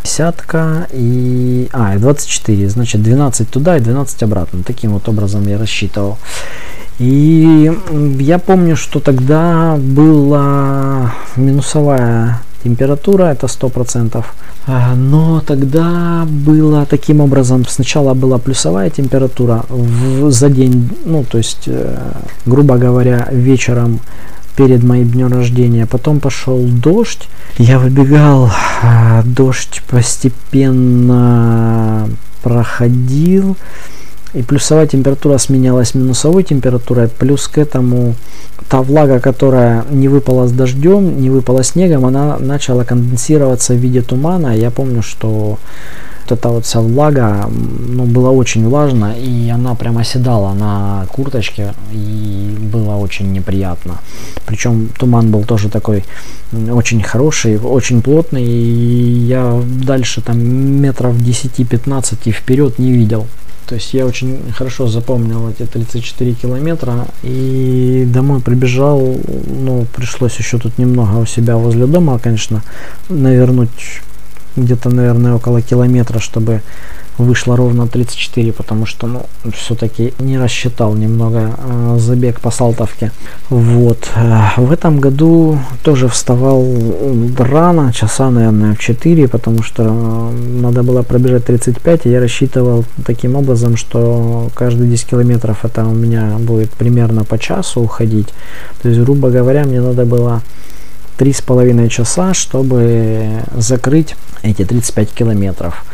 Десятка 0.02 0.86
и... 0.92 1.68
А, 1.72 1.94
и 1.94 1.98
24. 1.98 2.68
Значит, 2.68 3.02
12 3.02 3.50
туда 3.50 3.76
и 3.76 3.80
12 3.80 4.22
обратно. 4.22 4.62
Таким 4.62 4.92
вот 4.92 5.08
образом 5.08 5.46
я 5.46 5.58
рассчитывал. 5.58 6.18
И 6.98 7.72
я 8.18 8.38
помню, 8.38 8.76
что 8.76 9.00
тогда 9.00 9.76
была 9.78 11.12
минусовая 11.36 12.40
температура, 12.62 13.24
это 13.24 13.46
100%. 13.46 14.24
А, 14.66 14.94
но 14.94 15.40
тогда 15.40 16.24
было 16.26 16.86
таким 16.86 17.20
образом, 17.20 17.66
сначала 17.68 18.14
была 18.14 18.38
плюсовая 18.38 18.88
температура 18.90 19.64
в, 19.68 20.30
за 20.30 20.48
день, 20.48 20.88
ну 21.04 21.24
то 21.24 21.36
есть, 21.38 21.64
э, 21.66 21.96
грубо 22.46 22.78
говоря, 22.78 23.28
вечером 23.30 24.00
перед 24.56 24.82
моим 24.82 25.08
днем 25.10 25.32
рождения. 25.32 25.86
Потом 25.86 26.20
пошел 26.20 26.58
дождь. 26.58 27.28
Я 27.58 27.78
выбегал, 27.78 28.50
а, 28.82 29.22
дождь 29.24 29.82
постепенно 29.88 31.28
проходил. 32.42 33.56
И 34.34 34.42
плюсовая 34.42 34.86
температура 34.86 35.38
сменялась 35.38 35.94
минусовой 35.94 36.42
температурой. 36.42 37.08
Плюс 37.08 37.46
к 37.46 37.58
этому 37.58 38.14
та 38.68 38.82
влага, 38.82 39.20
которая 39.20 39.84
не 39.90 40.08
выпала 40.08 40.48
с 40.48 40.52
дождем, 40.52 41.20
не 41.20 41.30
выпала 41.30 41.62
снегом, 41.62 42.04
она 42.04 42.38
начала 42.38 42.84
конденсироваться 42.84 43.74
в 43.74 43.76
виде 43.76 44.02
тумана. 44.02 44.56
Я 44.56 44.70
помню, 44.70 45.02
что 45.02 45.58
вот 46.24 46.38
эта 46.38 46.48
вот 46.48 46.64
вся 46.64 46.80
влага, 46.80 47.48
ну, 47.50 48.04
была 48.04 48.30
очень 48.30 48.66
влажно, 48.68 49.14
и 49.18 49.48
она 49.50 49.74
прямо 49.74 50.00
оседала 50.00 50.54
на 50.54 51.06
курточке, 51.12 51.74
и 51.92 52.56
было 52.72 52.96
очень 52.96 53.32
неприятно. 53.32 54.00
Причем 54.46 54.88
туман 54.98 55.30
был 55.30 55.44
тоже 55.44 55.68
такой 55.68 56.04
очень 56.52 57.02
хороший, 57.02 57.58
очень 57.58 58.02
плотный, 58.02 58.44
и 58.44 59.26
я 59.26 59.60
дальше 59.84 60.20
там 60.20 60.38
метров 60.38 61.16
10-15 61.16 62.30
вперед 62.30 62.78
не 62.78 62.92
видел. 62.92 63.26
То 63.66 63.76
есть 63.76 63.94
я 63.94 64.04
очень 64.04 64.52
хорошо 64.52 64.88
запомнил 64.88 65.48
эти 65.48 65.64
34 65.66 66.34
километра 66.34 67.06
и 67.22 68.06
домой 68.06 68.40
прибежал, 68.40 69.16
ну, 69.46 69.86
пришлось 69.96 70.36
еще 70.36 70.58
тут 70.58 70.76
немного 70.76 71.18
у 71.18 71.26
себя 71.26 71.56
возле 71.56 71.86
дома, 71.86 72.18
конечно, 72.18 72.62
навернуть 73.08 74.02
где-то, 74.56 74.90
наверное, 74.90 75.34
около 75.34 75.60
километра, 75.62 76.18
чтобы 76.18 76.62
вышло 77.18 77.56
ровно 77.56 77.86
34, 77.86 78.52
потому 78.52 78.86
что, 78.86 79.06
ну, 79.06 79.22
все-таки 79.52 80.12
не 80.18 80.38
рассчитал 80.38 80.94
немного 80.94 81.50
э, 81.56 81.96
забег 82.00 82.40
по 82.40 82.50
Салтовке. 82.50 83.12
Вот. 83.50 84.10
Э, 84.16 84.60
в 84.60 84.72
этом 84.72 84.98
году 85.00 85.58
тоже 85.82 86.08
вставал 86.08 86.66
рано, 87.38 87.92
часа, 87.92 88.30
наверное, 88.30 88.74
в 88.74 88.78
4, 88.78 89.28
потому 89.28 89.62
что 89.62 89.84
э, 89.84 90.60
надо 90.60 90.82
было 90.82 91.02
пробежать 91.02 91.44
35, 91.44 92.06
и 92.06 92.10
я 92.10 92.20
рассчитывал 92.20 92.84
таким 93.06 93.36
образом, 93.36 93.76
что 93.76 94.50
каждые 94.54 94.90
10 94.90 95.06
километров 95.06 95.64
это 95.64 95.84
у 95.84 95.94
меня 95.94 96.36
будет 96.38 96.70
примерно 96.70 97.24
по 97.24 97.38
часу 97.38 97.80
уходить. 97.80 98.28
То 98.82 98.88
есть, 98.88 99.00
грубо 99.00 99.30
говоря, 99.30 99.64
мне 99.64 99.80
надо 99.80 100.04
было 100.04 100.42
три 101.16 101.32
с 101.32 101.40
половиной 101.40 101.88
часа, 101.88 102.34
чтобы 102.34 103.42
закрыть 103.56 104.16
эти 104.42 104.64
35 104.64 105.10
километров. 105.10 105.84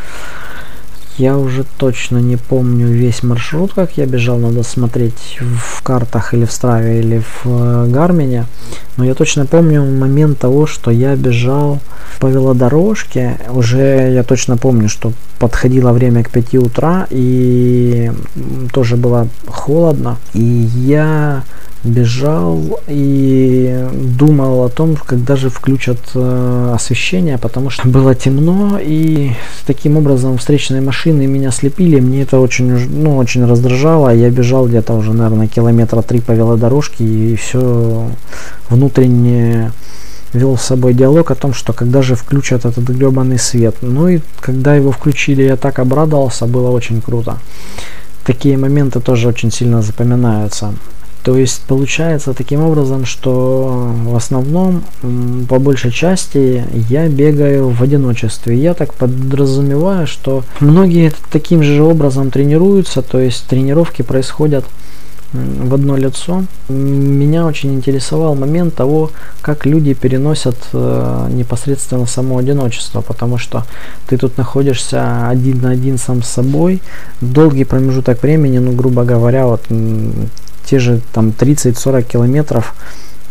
Я 1.21 1.37
уже 1.37 1.65
точно 1.77 2.17
не 2.17 2.37
помню 2.37 2.87
весь 2.87 3.23
маршрут, 3.23 3.75
как 3.75 3.99
я 3.99 4.07
бежал, 4.07 4.39
надо 4.39 4.62
смотреть 4.62 5.39
в 5.41 5.83
картах 5.83 6.33
или 6.33 6.47
в 6.47 6.53
Страве, 6.53 7.00
или 7.00 7.19
в 7.19 7.43
э, 7.45 7.87
Гармине. 7.89 8.47
Но 8.97 9.05
я 9.05 9.15
точно 9.15 9.45
помню 9.45 9.85
момент 9.85 10.39
того, 10.39 10.67
что 10.67 10.91
я 10.91 11.15
бежал 11.17 11.81
по 12.21 12.27
велодорожке. 12.27 13.39
Уже 13.50 14.12
я 14.15 14.23
точно 14.23 14.57
помню, 14.57 14.89
что 14.89 15.12
подходило 15.39 15.93
время 15.93 16.25
к 16.25 16.31
5 16.31 16.55
утра 16.55 17.07
и 17.11 18.11
тоже 18.73 18.97
было 18.97 19.29
холодно. 19.47 20.17
И 20.33 20.43
я 20.43 21.43
бежал 21.84 22.80
и 22.88 23.87
думал 24.18 24.64
о 24.64 24.68
том, 24.68 24.96
когда 24.96 25.37
же 25.37 25.49
включат 25.49 25.99
э, 26.14 26.72
освещение, 26.75 27.38
потому 27.38 27.70
что 27.70 27.88
было 27.88 28.14
темно, 28.14 28.78
и 28.80 29.32
таким 29.66 29.96
образом 29.96 30.37
встречные 30.37 30.82
машины 30.82 31.26
меня 31.26 31.50
слепили, 31.50 32.00
мне 32.00 32.22
это 32.22 32.38
очень, 32.38 32.70
ну, 32.88 33.16
очень 33.16 33.46
раздражало, 33.46 34.14
я 34.14 34.30
бежал 34.30 34.68
где-то 34.68 34.92
уже, 34.92 35.14
наверное, 35.14 35.49
километра 35.49 36.02
три 36.02 36.20
по 36.20 36.32
велодорожке, 36.32 37.04
и 37.04 37.37
все 37.37 38.10
внутренне 38.68 39.72
вел 40.32 40.56
с 40.56 40.62
собой 40.62 40.94
диалог 40.94 41.30
о 41.30 41.34
том, 41.34 41.54
что 41.54 41.72
когда 41.72 42.02
же 42.02 42.14
включат 42.14 42.64
этот 42.64 42.84
гребаный 42.84 43.38
свет. 43.38 43.76
Ну 43.80 44.08
и 44.08 44.20
когда 44.40 44.75
его 44.75 44.92
включили, 44.92 45.42
я 45.42 45.56
так 45.56 45.78
обрадовался, 45.78 46.46
было 46.46 46.70
очень 46.70 47.00
круто. 47.00 47.38
Такие 48.25 48.56
моменты 48.56 49.00
тоже 49.00 49.28
очень 49.28 49.50
сильно 49.50 49.82
запоминаются. 49.82 50.75
То 51.23 51.37
есть 51.37 51.62
получается 51.67 52.33
таким 52.33 52.62
образом, 52.62 53.05
что 53.05 53.93
в 54.05 54.17
основном, 54.17 54.83
по 55.49 55.59
большей 55.59 55.91
части, 55.91 56.65
я 56.89 57.09
бегаю 57.09 57.69
в 57.69 57.83
одиночестве. 57.83 58.57
Я 58.57 58.75
так 58.75 58.95
подразумеваю, 58.95 60.07
что 60.07 60.45
многие 60.61 61.12
таким 61.31 61.62
же 61.62 61.83
образом 61.83 62.31
тренируются, 62.31 63.03
то 63.03 63.19
есть 63.19 63.47
тренировки 63.47 64.03
происходят 64.03 64.65
в 65.33 65.75
одно 65.75 65.97
лицо. 65.97 66.45
Меня 66.69 67.47
очень 67.47 67.75
интересовал 67.75 68.35
момент 68.35 68.75
того, 68.75 69.11
как 69.43 69.65
люди 69.65 69.95
переносят 69.95 70.57
э, 70.73 71.29
непосредственно 71.31 72.07
само 72.07 72.39
одиночество, 72.39 73.00
потому 73.00 73.39
что 73.39 73.65
ты 74.09 74.17
тут 74.17 74.37
находишься 74.39 75.29
один 75.29 75.61
на 75.61 75.71
один 75.71 75.99
сам 75.99 76.23
с 76.23 76.29
собой, 76.29 76.83
долгий 77.21 77.65
промежуток 77.65 78.23
времени, 78.23 78.59
ну, 78.59 78.73
грубо 78.73 79.05
говоря, 79.05 79.47
вот 79.47 79.62
те 80.71 80.79
же 80.79 81.00
там 81.12 81.31
30-40 81.31 82.03
километров 82.03 82.75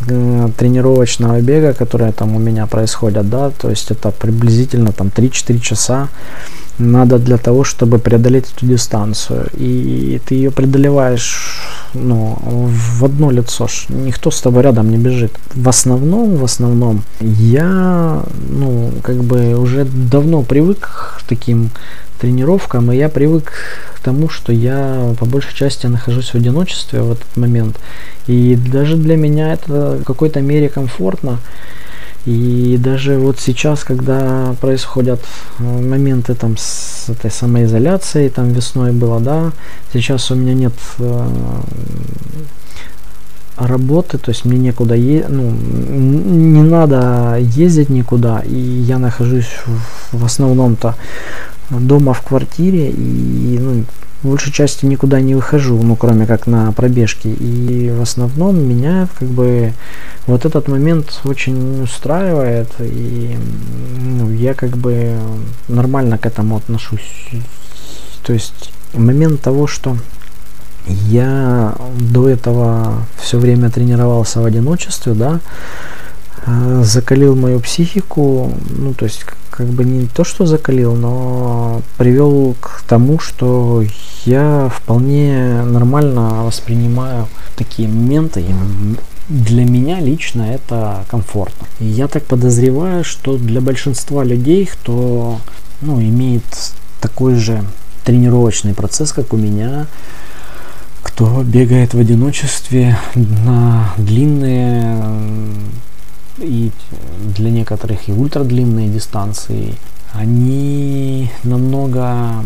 э, 0.10 0.50
тренировочного 0.58 1.42
бега, 1.42 1.74
которые 1.74 2.12
там 2.12 2.36
у 2.36 2.40
меня 2.40 2.68
происходят, 2.68 3.30
да, 3.30 3.50
то 3.50 3.70
есть 3.70 3.92
это 3.92 4.12
приблизительно 4.12 4.92
там 4.92 5.08
3-4 5.08 5.60
часа 5.60 6.10
надо 6.80 7.20
для 7.20 7.38
того, 7.38 7.64
чтобы 7.64 8.00
преодолеть 8.00 8.52
эту 8.56 8.66
дистанцию. 8.66 9.50
И 9.54 10.22
ты 10.26 10.36
ее 10.36 10.52
преодолеваешь 10.52 11.62
ну, 11.94 12.38
в 12.42 13.06
одно 13.06 13.32
лицо. 13.32 13.68
Никто 13.90 14.32
с 14.32 14.42
тобой 14.42 14.64
рядом 14.64 14.90
не 14.90 14.98
бежит. 14.98 15.32
В 15.54 15.68
основном, 15.68 16.38
в 16.38 16.44
основном, 16.44 17.04
я, 17.20 18.24
ну, 18.50 18.92
как 19.04 19.24
бы 19.24 19.56
уже 19.56 19.86
давно 19.86 20.42
привык 20.42 21.20
к 21.20 21.24
таким 21.28 21.70
тренировкам, 22.20 22.92
и 22.92 22.98
я 22.98 23.10
привык 23.10 23.52
к 23.96 24.00
тому, 24.02 24.30
что 24.30 24.52
я 24.52 25.14
по 25.20 25.26
большей 25.26 25.56
части 25.56 25.88
нахожусь 25.88 26.30
в 26.30 26.36
одиночестве 26.36 27.02
в 27.02 27.12
этот 27.14 27.38
момент. 27.38 27.80
И 28.28 28.56
даже 28.56 28.98
для 28.98 29.16
меня 29.16 29.54
это 29.54 30.00
в 30.02 30.04
какой-то 30.04 30.42
мере 30.42 30.70
комфортно. 30.70 31.40
И 32.26 32.78
даже 32.78 33.18
вот 33.18 33.40
сейчас, 33.40 33.84
когда 33.84 34.56
происходят 34.60 35.22
э, 35.60 35.64
моменты 35.64 36.36
там 36.36 36.58
с 36.58 37.10
этой 37.10 37.32
самоизоляцией, 37.32 38.30
там 38.30 38.52
весной 38.52 38.92
было, 38.92 39.20
да, 39.20 39.52
сейчас 39.94 40.30
у 40.32 40.36
меня 40.36 40.54
нет 40.54 40.74
э, 41.00 41.28
работы, 43.60 44.18
то 44.18 44.32
есть 44.32 44.46
мне 44.46 44.58
некуда 44.58 44.96
е 44.96 45.26
ну, 45.28 45.52
не 45.52 46.64
надо 46.64 47.38
ездить 47.40 47.90
никуда, 47.90 48.40
и 48.40 48.56
я 48.56 48.98
нахожусь 49.00 49.52
в, 50.12 50.26
основном-то 50.26 50.96
дома 51.70 52.14
в 52.14 52.22
квартире, 52.22 52.90
и 52.90 53.60
ну, 53.60 53.86
большей 54.24 54.52
части 54.52 54.86
никуда 54.86 55.22
не 55.22 55.36
выхожу, 55.36 55.82
ну, 55.82 55.96
кроме 55.96 56.26
как 56.26 56.48
на 56.48 56.72
пробежки. 56.72 57.28
И 57.28 57.92
в 57.92 58.02
основном 58.02 58.62
меня 58.62 59.08
как 59.18 59.30
бы 59.30 59.74
вот 60.28 60.46
этот 60.46 60.68
момент 60.68 61.22
очень 61.24 61.84
устраивает, 61.84 62.70
и 62.80 63.38
ну, 64.02 64.32
я 64.32 64.54
как 64.54 64.78
бы 64.78 65.18
нормально 65.68 66.18
к 66.18 66.26
этому 66.26 66.58
отношусь. 66.58 67.30
То 68.24 68.34
есть 68.34 68.72
момент 68.94 69.42
того, 69.42 69.68
что 69.68 69.98
я 70.88 71.76
до 72.00 72.28
этого 72.28 73.06
все 73.22 73.38
время 73.38 73.70
тренировался 73.70 74.42
в 74.42 74.46
одиночестве, 74.46 75.14
да, 75.14 75.40
закалил 76.84 77.36
мою 77.36 77.60
психику, 77.60 78.52
ну, 78.70 78.94
то 78.94 79.06
есть 79.06 79.24
как 79.50 79.68
бы 79.68 79.84
не 79.84 80.08
то, 80.08 80.24
что 80.24 80.46
закалил, 80.46 80.96
но 80.96 81.82
привел 81.98 82.56
к 82.62 82.84
тому, 82.88 83.20
что 83.20 83.84
я 84.26 84.72
вполне 84.74 85.64
нормально 85.64 86.46
воспринимаю 86.46 87.28
такие 87.56 87.90
моменты. 87.90 88.42
И 88.42 88.54
для 89.28 89.66
меня 89.66 90.00
лично 90.00 90.44
это 90.44 91.04
комфортно. 91.10 91.68
И 91.80 91.86
я 91.86 92.08
так 92.08 92.24
подозреваю, 92.24 93.04
что 93.04 93.38
для 93.38 93.62
большинства 93.62 94.24
людей, 94.24 94.66
кто 94.66 95.40
ну, 95.82 96.02
имеет 96.02 96.44
такой 97.02 97.36
же 97.36 97.64
тренировочный 98.06 98.74
процесс, 98.74 99.12
как 99.12 99.34
у 99.34 99.38
меня, 99.38 99.88
кто 101.04 101.44
бегает 101.44 101.94
в 101.94 102.00
одиночестве 102.00 102.98
на 103.16 103.94
длинные 103.98 105.04
и 106.40 106.72
для 107.36 107.52
некоторых 107.52 108.08
и 108.10 108.12
ультрадлинные 108.12 108.90
дистанции, 108.90 109.76
они 110.14 111.30
намного 111.44 112.44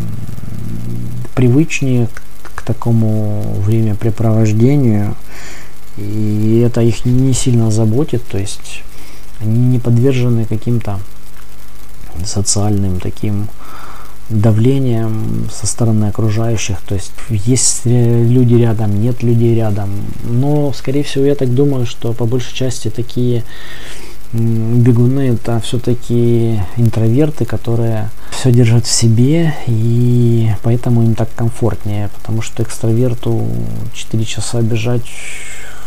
привычнее 1.35 2.07
к, 2.07 2.55
к 2.55 2.61
такому 2.63 3.61
времяпрепровождению, 3.65 5.15
и 5.97 6.63
это 6.65 6.81
их 6.81 7.05
не 7.05 7.33
сильно 7.33 7.71
заботит, 7.71 8.23
то 8.27 8.37
есть 8.37 8.83
они 9.39 9.67
не 9.67 9.79
подвержены 9.79 10.45
каким-то 10.45 10.99
социальным 12.25 12.99
таким 12.99 13.47
давлением 14.29 15.47
со 15.51 15.67
стороны 15.67 16.05
окружающих, 16.05 16.81
то 16.81 16.95
есть 16.95 17.11
есть 17.29 17.81
люди 17.85 18.55
рядом, 18.55 19.01
нет 19.01 19.21
людей 19.23 19.55
рядом. 19.55 19.89
Но, 20.23 20.71
скорее 20.73 21.03
всего, 21.03 21.25
я 21.25 21.35
так 21.35 21.53
думаю, 21.53 21.85
что 21.85 22.13
по 22.13 22.25
большей 22.25 22.55
части 22.55 22.89
такие 22.89 23.43
бегуны 24.33 25.33
это 25.33 25.59
все-таки 25.59 26.59
интроверты, 26.77 27.45
которые 27.45 28.09
все 28.31 28.51
держат 28.51 28.87
в 28.87 28.91
себе, 28.91 29.53
и 29.67 30.49
поэтому 30.63 31.03
им 31.03 31.13
так 31.13 31.29
комфортнее, 31.35 32.09
потому 32.15 32.41
что 32.41 32.63
экстраверту 32.63 33.47
4 33.93 34.25
часа 34.25 34.61
бежать 34.61 35.05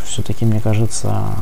все-таки, 0.05 0.45
мне 0.45 0.61
кажется, 0.61 1.35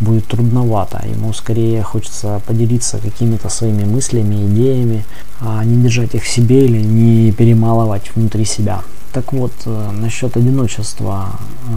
будет 0.00 0.26
трудновато. 0.26 1.02
Ему 1.06 1.32
скорее 1.32 1.82
хочется 1.82 2.40
поделиться 2.46 2.98
какими-то 2.98 3.48
своими 3.48 3.84
мыслями, 3.84 4.46
идеями, 4.46 5.04
а 5.40 5.64
не 5.64 5.82
держать 5.82 6.14
их 6.14 6.24
в 6.24 6.28
себе 6.28 6.64
или 6.64 6.80
не 6.80 7.32
перемалывать 7.32 8.10
внутри 8.14 8.44
себя. 8.44 8.82
Так 9.12 9.32
вот, 9.32 9.52
э, 9.66 9.90
насчет 9.92 10.36
одиночества. 10.36 11.26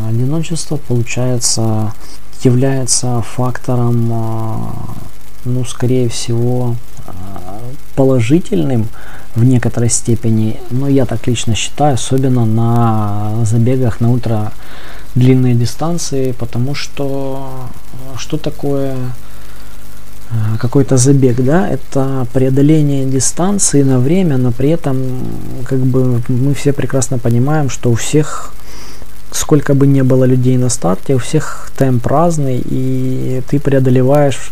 Одиночество, 0.07 0.77
получается, 0.77 1.93
является 2.43 3.21
фактором, 3.21 4.09
э, 4.11 4.55
ну, 5.45 5.65
скорее 5.65 6.07
всего, 6.07 6.75
э, 7.07 7.11
положительным 7.95 8.87
в 9.35 9.43
некоторой 9.43 9.89
степени, 9.89 10.59
но 10.69 10.87
я 10.87 11.05
так 11.05 11.27
лично 11.27 11.55
считаю, 11.55 11.95
особенно 11.95 12.45
на 12.45 13.45
забегах 13.45 14.01
на 14.01 14.11
ультра 14.11 14.51
длинные 15.15 15.55
дистанции, 15.55 16.33
потому 16.33 16.75
что 16.75 17.69
что 18.17 18.37
такое 18.37 18.95
э, 20.29 20.57
какой-то 20.59 20.97
забег, 20.97 21.37
да, 21.43 21.67
это 21.69 22.27
преодоление 22.33 23.05
дистанции 23.05 23.83
на 23.83 23.99
время, 23.99 24.37
но 24.37 24.51
при 24.51 24.69
этом 24.69 25.27
как 25.65 25.79
бы 25.79 26.21
мы 26.27 26.53
все 26.53 26.73
прекрасно 26.73 27.17
понимаем, 27.17 27.69
что 27.69 27.91
у 27.91 27.95
всех 27.95 28.53
сколько 29.35 29.73
бы 29.73 29.85
не 29.85 30.03
было 30.03 30.23
людей 30.23 30.57
на 30.57 30.69
старте, 30.69 31.15
у 31.15 31.17
всех 31.17 31.69
темп 31.77 32.07
разный, 32.07 32.61
и 32.63 33.41
ты 33.49 33.59
преодолеваешь 33.59 34.51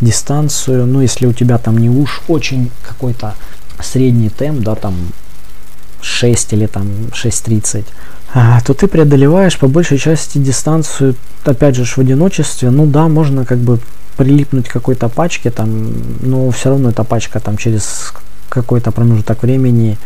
дистанцию, 0.00 0.86
ну, 0.86 1.00
если 1.00 1.26
у 1.26 1.32
тебя 1.32 1.58
там 1.58 1.78
не 1.78 1.88
уж 1.88 2.20
очень 2.28 2.70
какой-то 2.82 3.34
средний 3.80 4.30
темп, 4.30 4.60
да, 4.60 4.74
там 4.74 4.94
6 6.00 6.52
или 6.52 6.66
там 6.66 6.86
6.30, 7.12 7.84
а, 8.34 8.60
то 8.60 8.74
ты 8.74 8.88
преодолеваешь 8.88 9.58
по 9.58 9.68
большей 9.68 9.98
части 9.98 10.38
дистанцию, 10.38 11.14
опять 11.44 11.76
же, 11.76 11.84
в 11.84 11.98
одиночестве. 11.98 12.70
Ну 12.70 12.86
да, 12.86 13.08
можно 13.08 13.44
как 13.44 13.58
бы 13.58 13.78
прилипнуть 14.16 14.68
к 14.68 14.72
какой-то 14.72 15.08
пачке, 15.08 15.50
там, 15.50 15.92
но 16.20 16.50
все 16.50 16.70
равно 16.70 16.90
эта 16.90 17.04
пачка 17.04 17.38
там 17.38 17.56
через 17.56 18.12
какой-то 18.48 18.90
промежуток 18.90 19.42
времени, 19.42 19.96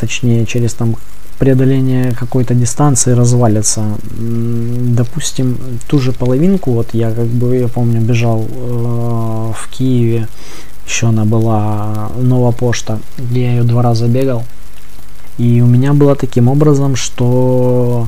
точнее 0.00 0.46
через 0.46 0.74
там 0.74 0.96
преодоление 1.42 2.12
какой-то 2.12 2.54
дистанции 2.54 3.10
развалится. 3.14 3.82
Допустим, 4.16 5.58
ту 5.88 5.98
же 5.98 6.12
половинку, 6.12 6.70
вот 6.70 6.90
я 6.92 7.10
как 7.10 7.26
бы, 7.26 7.56
я 7.56 7.66
помню, 7.66 8.00
бежал 8.00 8.46
э, 8.48 9.52
в 9.52 9.68
Киеве, 9.68 10.28
еще 10.86 11.08
она 11.08 11.24
была 11.24 12.12
Новая 12.16 12.52
почта, 12.52 13.00
где 13.18 13.42
я 13.42 13.50
ее 13.54 13.62
два 13.64 13.82
раза 13.82 14.06
бегал. 14.06 14.44
И 15.36 15.60
у 15.60 15.66
меня 15.66 15.94
было 15.94 16.14
таким 16.14 16.46
образом, 16.46 16.94
что 16.94 18.06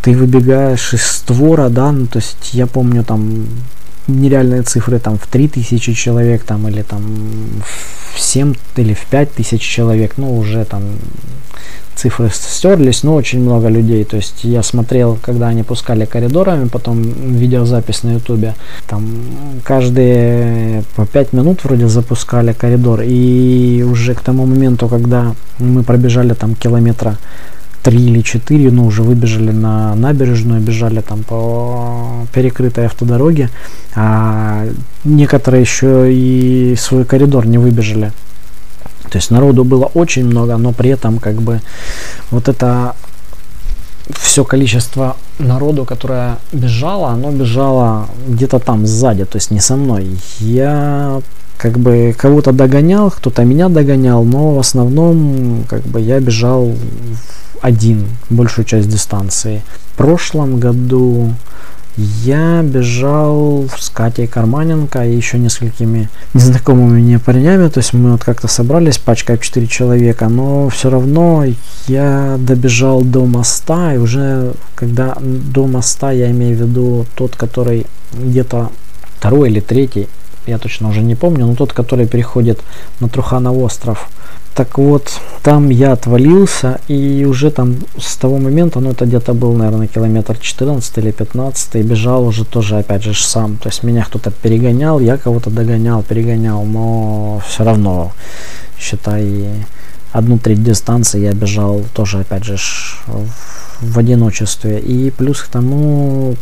ты 0.00 0.16
выбегаешь 0.16 0.94
из 0.94 1.02
створа, 1.02 1.68
да, 1.68 1.92
ну, 1.92 2.06
то 2.06 2.18
есть 2.18 2.54
я 2.54 2.66
помню 2.66 3.04
там 3.04 3.46
нереальные 4.08 4.62
цифры 4.62 4.98
там 4.98 5.18
в 5.18 5.26
3000 5.26 5.94
человек 5.94 6.44
там 6.44 6.68
или 6.68 6.82
там 6.82 7.02
в 8.14 8.20
7 8.20 8.54
или 8.76 8.94
в 8.94 9.06
5000 9.06 9.60
человек, 9.60 10.14
ну 10.16 10.36
уже 10.38 10.64
там 10.64 10.82
цифры 11.94 12.30
стерлись, 12.32 13.04
но 13.04 13.14
очень 13.14 13.40
много 13.40 13.68
людей. 13.68 14.04
То 14.04 14.16
есть 14.16 14.44
я 14.44 14.62
смотрел, 14.62 15.18
когда 15.22 15.48
они 15.48 15.62
пускали 15.62 16.04
коридорами, 16.04 16.68
потом 16.68 17.02
видеозапись 17.02 18.02
на 18.02 18.14
ютубе, 18.14 18.54
там 18.88 19.06
каждые 19.64 20.84
по 20.96 21.06
5 21.06 21.32
минут 21.32 21.64
вроде 21.64 21.88
запускали 21.88 22.52
коридор. 22.52 23.02
И 23.04 23.84
уже 23.88 24.14
к 24.14 24.20
тому 24.20 24.46
моменту, 24.46 24.88
когда 24.88 25.34
мы 25.58 25.82
пробежали 25.82 26.34
там 26.34 26.54
километра 26.54 27.18
три 27.82 27.98
или 27.98 28.20
четыре, 28.22 28.70
ну, 28.70 28.86
уже 28.86 29.02
выбежали 29.02 29.50
на 29.50 29.94
набережную, 29.94 30.60
бежали 30.60 31.00
там 31.00 31.22
по 31.24 32.26
перекрытой 32.32 32.86
автодороге, 32.86 33.50
а 33.94 34.66
некоторые 35.04 35.62
еще 35.62 36.12
и 36.12 36.76
свой 36.78 37.04
коридор 37.04 37.46
не 37.46 37.58
выбежали. 37.58 38.12
То 39.10 39.18
есть 39.18 39.30
народу 39.30 39.64
было 39.64 39.86
очень 39.94 40.24
много, 40.24 40.56
но 40.56 40.72
при 40.72 40.90
этом 40.90 41.18
как 41.18 41.42
бы 41.42 41.60
вот 42.30 42.48
это 42.48 42.94
все 44.18 44.44
количество 44.44 45.16
народу, 45.38 45.84
которое 45.84 46.38
бежало, 46.52 47.10
оно 47.10 47.30
бежало 47.30 48.08
где-то 48.26 48.58
там 48.58 48.86
сзади, 48.86 49.24
то 49.24 49.36
есть 49.36 49.50
не 49.50 49.60
со 49.60 49.76
мной. 49.76 50.18
Я 50.38 51.20
как 51.62 51.78
бы 51.78 52.12
кого-то 52.18 52.52
догонял, 52.52 53.08
кто-то 53.12 53.44
меня 53.44 53.68
догонял, 53.68 54.24
но 54.24 54.56
в 54.56 54.58
основном 54.58 55.64
как 55.68 55.82
бы 55.82 56.00
я 56.00 56.18
бежал 56.18 56.74
один 57.60 58.08
большую 58.30 58.64
часть 58.64 58.88
дистанции. 58.88 59.62
В 59.92 59.96
прошлом 59.96 60.58
году 60.58 61.32
я 61.96 62.62
бежал 62.62 63.66
с 63.78 63.90
Катей 63.90 64.26
Карманенко 64.26 65.06
и 65.06 65.14
еще 65.14 65.38
несколькими 65.38 66.08
незнакомыми 66.34 67.00
мне 67.00 67.20
парнями. 67.20 67.68
То 67.68 67.78
есть 67.78 67.92
мы 67.92 68.10
вот 68.10 68.24
как-то 68.24 68.48
собрались, 68.48 68.98
пачка 68.98 69.38
4 69.38 69.64
человека, 69.68 70.28
но 70.28 70.68
все 70.68 70.90
равно 70.90 71.44
я 71.86 72.38
добежал 72.40 73.02
до 73.02 73.24
моста, 73.24 73.94
и 73.94 73.98
уже 73.98 74.54
когда 74.74 75.16
до 75.20 75.68
моста, 75.68 76.10
я 76.10 76.28
имею 76.32 76.56
в 76.56 76.60
виду 76.60 77.06
тот, 77.14 77.36
который 77.36 77.86
где-то 78.12 78.70
второй 79.18 79.50
или 79.50 79.60
третий, 79.60 80.08
я 80.46 80.58
точно 80.58 80.88
уже 80.88 81.02
не 81.02 81.14
помню, 81.14 81.46
но 81.46 81.54
тот, 81.54 81.72
который 81.72 82.06
переходит 82.06 82.60
на 83.00 83.08
Труханов 83.08 83.56
остров– 83.56 84.08
так 84.54 84.76
вот, 84.76 85.18
там 85.42 85.70
я 85.70 85.92
отвалился, 85.92 86.78
и 86.86 87.24
уже 87.24 87.50
там 87.50 87.76
с 87.98 88.16
того 88.16 88.36
момента, 88.36 88.80
ну 88.80 88.90
это 88.90 89.06
где-то 89.06 89.32
был, 89.32 89.54
наверное, 89.54 89.86
километр 89.86 90.36
14 90.38 90.98
или 90.98 91.10
15, 91.10 91.76
и 91.76 91.82
бежал 91.82 92.26
уже 92.26 92.44
тоже, 92.44 92.78
опять 92.78 93.02
же, 93.02 93.14
сам. 93.14 93.56
То 93.56 93.70
есть 93.70 93.82
меня 93.82 94.04
кто-то 94.04 94.30
перегонял, 94.30 95.00
я 95.00 95.16
кого-то 95.16 95.48
догонял, 95.48 96.02
перегонял, 96.02 96.64
но 96.64 97.40
все 97.48 97.64
равно, 97.64 98.12
считай, 98.78 99.48
одну 100.12 100.36
треть 100.36 100.62
дистанции 100.62 101.20
я 101.20 101.32
бежал 101.32 101.82
тоже, 101.94 102.20
опять 102.20 102.44
же, 102.44 102.58
в 103.80 103.98
одиночестве. 103.98 104.78
И 104.80 105.10
плюс 105.10 105.40
к 105.40 105.48
тому, 105.48 106.36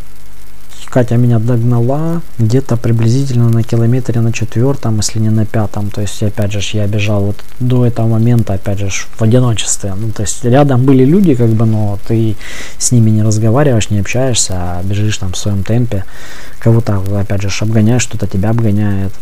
Катя 0.91 1.15
меня 1.15 1.39
догнала 1.39 2.21
где-то 2.37 2.75
приблизительно 2.75 3.49
на 3.49 3.63
километре 3.63 4.19
на 4.19 4.33
четвертом, 4.33 4.97
если 4.97 5.19
не 5.19 5.29
на 5.29 5.45
пятом. 5.45 5.89
То 5.89 6.01
есть, 6.01 6.21
опять 6.21 6.51
же, 6.51 6.59
я 6.73 6.85
бежал 6.85 7.23
вот 7.23 7.37
до 7.61 7.85
этого 7.85 8.07
момента, 8.07 8.53
опять 8.53 8.79
же, 8.79 8.89
в 8.89 9.21
одиночестве. 9.21 9.93
Ну, 9.95 10.11
то 10.11 10.23
есть, 10.23 10.43
рядом 10.43 10.83
были 10.83 11.05
люди, 11.05 11.33
как 11.33 11.49
бы, 11.51 11.65
но 11.65 11.97
ты 12.05 12.35
с 12.77 12.91
ними 12.91 13.09
не 13.09 13.23
разговариваешь, 13.23 13.89
не 13.89 13.99
общаешься, 13.99 14.53
а 14.53 14.83
бежишь 14.83 15.17
там 15.17 15.31
в 15.31 15.37
своем 15.37 15.63
темпе. 15.63 16.03
Кого-то, 16.59 17.01
опять 17.17 17.41
же, 17.41 17.49
обгоняешь, 17.61 18.05
кто-то 18.05 18.27
тебя 18.27 18.49
обгоняет. 18.49 19.13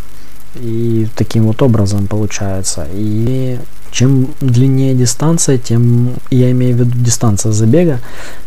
И 0.55 1.07
таким 1.15 1.43
вот 1.43 1.61
образом 1.61 2.07
получается. 2.07 2.87
И 2.93 3.59
чем 3.91 4.27
длиннее 4.41 4.93
дистанция, 4.93 5.57
тем, 5.57 6.13
я 6.29 6.51
имею 6.51 6.75
в 6.75 6.79
виду 6.79 6.91
дистанция 6.97 7.51
забега, 7.51 7.99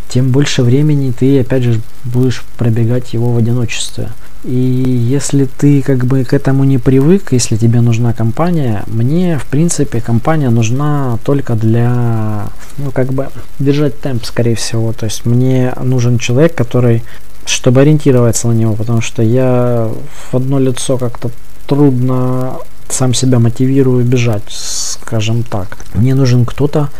тем 0.09 0.31
больше 0.31 0.63
времени 0.63 1.13
ты, 1.19 1.41
опять 1.41 1.63
же, 1.63 1.81
будешь 2.05 2.45
пробегать 2.57 3.13
его 3.15 3.33
в 3.33 3.37
одиночестве. 3.37 4.09
И 4.45 4.55
если 4.55 5.45
ты 5.45 5.83
как 5.83 6.05
бы 6.05 6.25
к 6.25 6.35
этому 6.35 6.65
не 6.65 6.79
привык, 6.79 7.33
если 7.33 7.57
тебе 7.57 7.81
нужна 7.81 8.13
компания, 8.13 8.83
мне, 8.89 9.39
в 9.39 9.47
принципе, 9.47 10.01
компания 10.01 10.51
нужна 10.51 11.19
только 11.25 11.55
для, 11.55 12.49
ну, 12.79 12.91
как 12.91 13.13
бы, 13.13 13.29
держать 13.61 14.01
темп, 14.01 14.25
скорее 14.25 14.57
всего. 14.57 14.93
То 14.93 15.07
есть 15.07 15.25
мне 15.27 15.73
нужен 15.81 16.19
человек, 16.19 16.57
который, 16.57 17.05
чтобы 17.45 17.83
ориентироваться 17.83 18.49
на 18.49 18.53
него, 18.53 18.75
потому 18.75 19.01
что 19.01 19.23
я 19.23 19.89
в 20.31 20.35
одно 20.35 20.59
лицо 20.59 20.99
как-то 20.99 21.31
трудно 21.75 22.59
сам 22.89 23.15
себя 23.15 23.39
мотивирую 23.39 24.05
бежать, 24.05 24.43
скажем 24.49 25.43
так. 25.43 25.79
Мне 25.95 26.15
нужен 26.15 26.45
кто-то, 26.45 26.91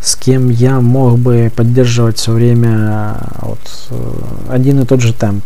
с 0.00 0.16
кем 0.16 0.48
я 0.48 0.80
мог 0.80 1.18
бы 1.18 1.52
поддерживать 1.54 2.16
все 2.16 2.32
время 2.32 3.16
вот, 3.40 3.58
э, 3.90 4.12
один 4.48 4.80
и 4.80 4.86
тот 4.86 5.02
же 5.02 5.12
темп. 5.12 5.44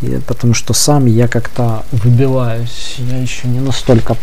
И 0.00 0.20
потому 0.26 0.54
что 0.54 0.72
сам 0.72 1.06
я 1.06 1.28
как-то 1.28 1.84
выбиваюсь, 1.92 2.96
я 2.98 3.18
еще 3.18 3.48
не 3.48 3.60
настолько 3.60 4.16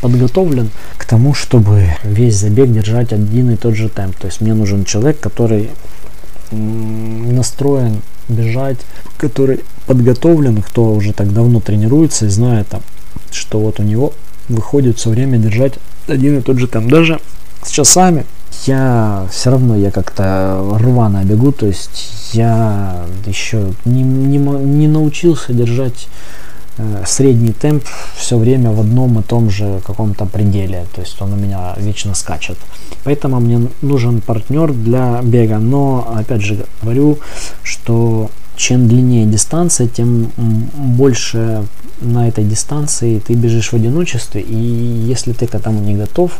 подготовлен 0.00 0.70
к 0.96 1.04
тому, 1.04 1.34
чтобы 1.34 1.86
весь 2.02 2.36
забег 2.36 2.72
держать 2.72 3.12
один 3.12 3.50
и 3.50 3.56
тот 3.56 3.74
же 3.74 3.88
темп. 3.88 4.16
То 4.16 4.26
есть 4.26 4.40
мне 4.40 4.54
нужен 4.54 4.84
человек, 4.84 5.20
который 5.20 5.70
настроен 6.50 8.02
бежать, 8.28 8.78
который 9.16 9.60
подготовлен, 9.86 10.62
кто 10.62 10.92
уже 10.92 11.12
так 11.12 11.32
давно 11.32 11.60
тренируется 11.60 12.26
и 12.26 12.28
знает 12.28 12.68
там, 12.68 12.82
что 13.32 13.60
вот 13.60 13.80
у 13.80 13.82
него 13.82 14.12
выходит 14.48 14.98
все 14.98 15.10
время 15.10 15.38
держать 15.38 15.74
один 16.06 16.38
и 16.38 16.42
тот 16.42 16.58
же 16.58 16.66
темп. 16.66 16.90
Даже 16.90 17.20
с 17.62 17.70
часами 17.70 18.26
я 18.66 19.26
все 19.32 19.50
равно 19.50 19.76
я 19.76 19.90
как-то 19.90 20.76
рвано 20.78 21.24
бегу, 21.24 21.52
то 21.52 21.66
есть 21.66 22.32
я 22.32 23.04
еще 23.26 23.72
не, 23.84 24.02
не, 24.02 24.38
не 24.38 24.88
научился 24.88 25.52
держать 25.52 26.08
средний 27.06 27.52
темп 27.52 27.84
все 28.16 28.38
время 28.38 28.70
в 28.70 28.80
одном 28.80 29.18
и 29.18 29.22
том 29.22 29.50
же 29.50 29.80
каком-то 29.86 30.26
пределе, 30.26 30.86
то 30.94 31.00
есть 31.00 31.20
он 31.22 31.32
у 31.32 31.36
меня 31.36 31.74
вечно 31.76 32.14
скачет. 32.14 32.58
Поэтому 33.04 33.40
мне 33.40 33.68
нужен 33.82 34.20
партнер 34.20 34.72
для 34.72 35.20
бега, 35.22 35.58
но 35.58 36.14
опять 36.16 36.42
же 36.42 36.66
говорю, 36.82 37.18
что 37.62 38.30
чем 38.56 38.88
длиннее 38.88 39.26
дистанция, 39.26 39.88
тем 39.88 40.30
больше 40.76 41.64
на 42.00 42.28
этой 42.28 42.44
дистанции 42.44 43.18
ты 43.18 43.34
бежишь 43.34 43.72
в 43.72 43.74
одиночестве, 43.74 44.40
и 44.40 44.54
если 44.54 45.32
ты 45.32 45.46
к 45.46 45.54
этому 45.54 45.80
не 45.80 45.94
готов, 45.94 46.32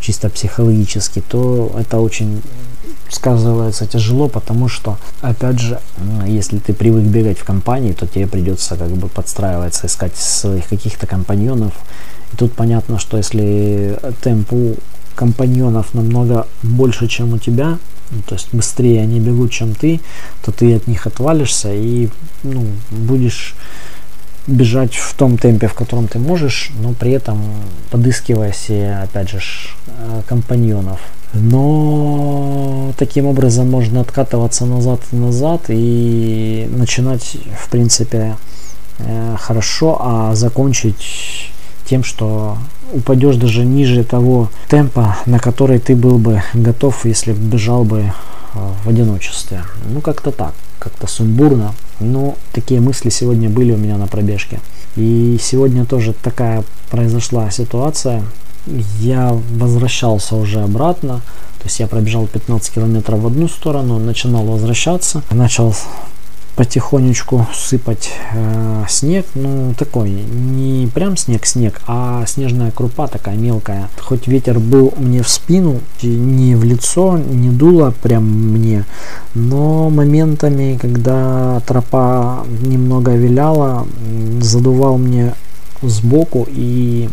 чисто 0.00 0.28
психологически, 0.28 1.22
то 1.28 1.72
это 1.78 1.98
очень 1.98 2.42
сказывается 3.12 3.86
тяжело, 3.86 4.28
потому 4.28 4.68
что, 4.68 4.98
опять 5.20 5.60
же, 5.60 5.78
если 6.26 6.58
ты 6.58 6.72
привык 6.72 7.04
бегать 7.04 7.38
в 7.38 7.44
компании, 7.44 7.92
то 7.92 8.06
тебе 8.06 8.26
придется 8.26 8.76
как 8.76 8.90
бы 8.90 9.08
подстраиваться, 9.08 9.86
искать 9.86 10.16
своих 10.16 10.66
каких-то 10.68 11.06
компаньонов. 11.06 11.72
И 12.32 12.36
тут 12.36 12.52
понятно, 12.52 12.98
что 12.98 13.18
если 13.18 13.98
темп 14.22 14.52
у 14.52 14.76
компаньонов 15.14 15.94
намного 15.94 16.46
больше, 16.62 17.06
чем 17.06 17.34
у 17.34 17.38
тебя, 17.38 17.78
ну, 18.10 18.22
то 18.26 18.34
есть 18.34 18.48
быстрее 18.52 19.02
они 19.02 19.20
бегут, 19.20 19.52
чем 19.52 19.74
ты, 19.74 20.00
то 20.42 20.52
ты 20.52 20.74
от 20.74 20.86
них 20.86 21.06
отвалишься 21.06 21.72
и 21.72 22.08
ну, 22.42 22.66
будешь 22.90 23.54
бежать 24.46 24.94
в 24.94 25.14
том 25.14 25.38
темпе, 25.38 25.66
в 25.66 25.74
котором 25.74 26.08
ты 26.08 26.18
можешь, 26.18 26.70
но 26.80 26.92
при 26.92 27.12
этом 27.12 27.40
подыскивая 27.90 28.52
себе, 28.52 28.98
опять 29.02 29.30
же, 29.30 29.40
э, 29.86 30.22
компаньонов. 30.26 31.00
Но 31.34 32.92
таким 32.98 33.26
образом 33.26 33.70
можно 33.70 34.00
откатываться 34.00 34.66
назад 34.66 35.00
и 35.12 35.16
назад 35.16 35.62
и 35.68 36.68
начинать, 36.70 37.36
в 37.58 37.70
принципе, 37.70 38.36
э, 38.98 39.36
хорошо, 39.38 39.96
а 40.00 40.34
закончить 40.34 41.50
тем, 41.86 42.04
что 42.04 42.58
упадешь 42.92 43.36
даже 43.36 43.64
ниже 43.64 44.04
того 44.04 44.50
темпа, 44.68 45.16
на 45.26 45.38
который 45.38 45.78
ты 45.78 45.96
был 45.96 46.18
бы 46.18 46.42
готов, 46.54 47.04
если 47.04 47.32
бежал 47.32 47.84
бы 47.84 48.00
э, 48.00 48.12
в 48.84 48.88
одиночестве. 48.88 49.62
Ну, 49.88 50.00
как-то 50.00 50.30
так, 50.30 50.54
как-то 50.78 51.06
сумбурно. 51.06 51.74
Но 52.00 52.36
такие 52.52 52.80
мысли 52.80 53.10
сегодня 53.10 53.48
были 53.48 53.72
у 53.72 53.76
меня 53.76 53.96
на 53.96 54.06
пробежке. 54.06 54.60
И 54.96 55.38
сегодня 55.40 55.84
тоже 55.84 56.12
такая 56.12 56.64
произошла 56.90 57.50
ситуация. 57.50 58.24
Я 59.00 59.36
возвращался 59.52 60.36
уже 60.36 60.60
обратно. 60.60 61.22
То 61.58 61.64
есть 61.68 61.80
я 61.80 61.86
пробежал 61.86 62.26
15 62.26 62.74
километров 62.74 63.20
в 63.20 63.26
одну 63.26 63.48
сторону, 63.48 63.98
начинал 63.98 64.44
возвращаться. 64.44 65.22
Начал 65.30 65.74
потихонечку 66.56 67.46
сыпать 67.54 68.10
э, 68.32 68.84
снег, 68.88 69.26
ну 69.34 69.74
такой, 69.78 70.10
не 70.10 70.86
прям 70.86 71.16
снег-снег, 71.16 71.80
а 71.86 72.24
снежная 72.26 72.70
крупа 72.70 73.08
такая 73.08 73.36
мелкая. 73.36 73.88
Хоть 73.98 74.26
ветер 74.26 74.58
был 74.58 74.92
мне 74.96 75.22
в 75.22 75.28
спину, 75.28 75.80
не 76.02 76.54
в 76.54 76.64
лицо, 76.64 77.18
не 77.18 77.50
дуло 77.50 77.94
прям 78.02 78.24
мне, 78.24 78.84
но 79.34 79.88
моментами, 79.88 80.78
когда 80.80 81.60
тропа 81.66 82.44
немного 82.60 83.12
виляла, 83.12 83.86
задувал 84.40 84.98
мне 84.98 85.34
сбоку 85.80 86.46
и 86.48 87.08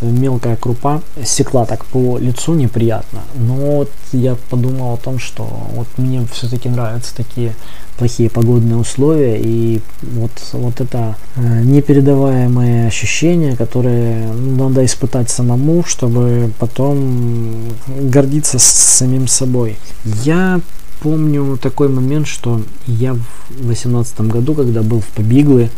мелкая 0.00 0.56
крупа 0.56 1.02
секла 1.24 1.66
так 1.66 1.84
по 1.86 2.18
лицу 2.18 2.54
неприятно. 2.54 3.22
Но 3.34 3.54
вот 3.54 3.90
я 4.12 4.36
подумал 4.50 4.94
о 4.94 4.96
том, 4.96 5.18
что 5.18 5.44
вот 5.74 5.86
мне 5.96 6.26
все-таки 6.32 6.68
нравятся 6.68 7.14
такие 7.14 7.54
плохие 7.98 8.30
погодные 8.30 8.76
условия 8.76 9.40
и 9.40 9.80
вот, 10.02 10.30
вот 10.52 10.80
это 10.80 11.16
э, 11.34 11.62
непередаваемые 11.62 12.86
ощущения, 12.86 13.56
которые 13.56 14.28
ну, 14.28 14.68
надо 14.68 14.84
испытать 14.84 15.30
самому, 15.30 15.82
чтобы 15.84 16.52
потом 16.60 17.72
гордиться 17.88 18.58
самим 18.60 19.26
собой. 19.26 19.78
Я 20.22 20.60
помню 21.00 21.58
такой 21.60 21.88
момент, 21.88 22.28
что 22.28 22.62
я 22.86 23.14
в 23.14 23.62
2018 23.62 24.20
году, 24.22 24.54
когда 24.54 24.82
был 24.82 25.00
в 25.00 25.06
Побиглы, 25.08 25.70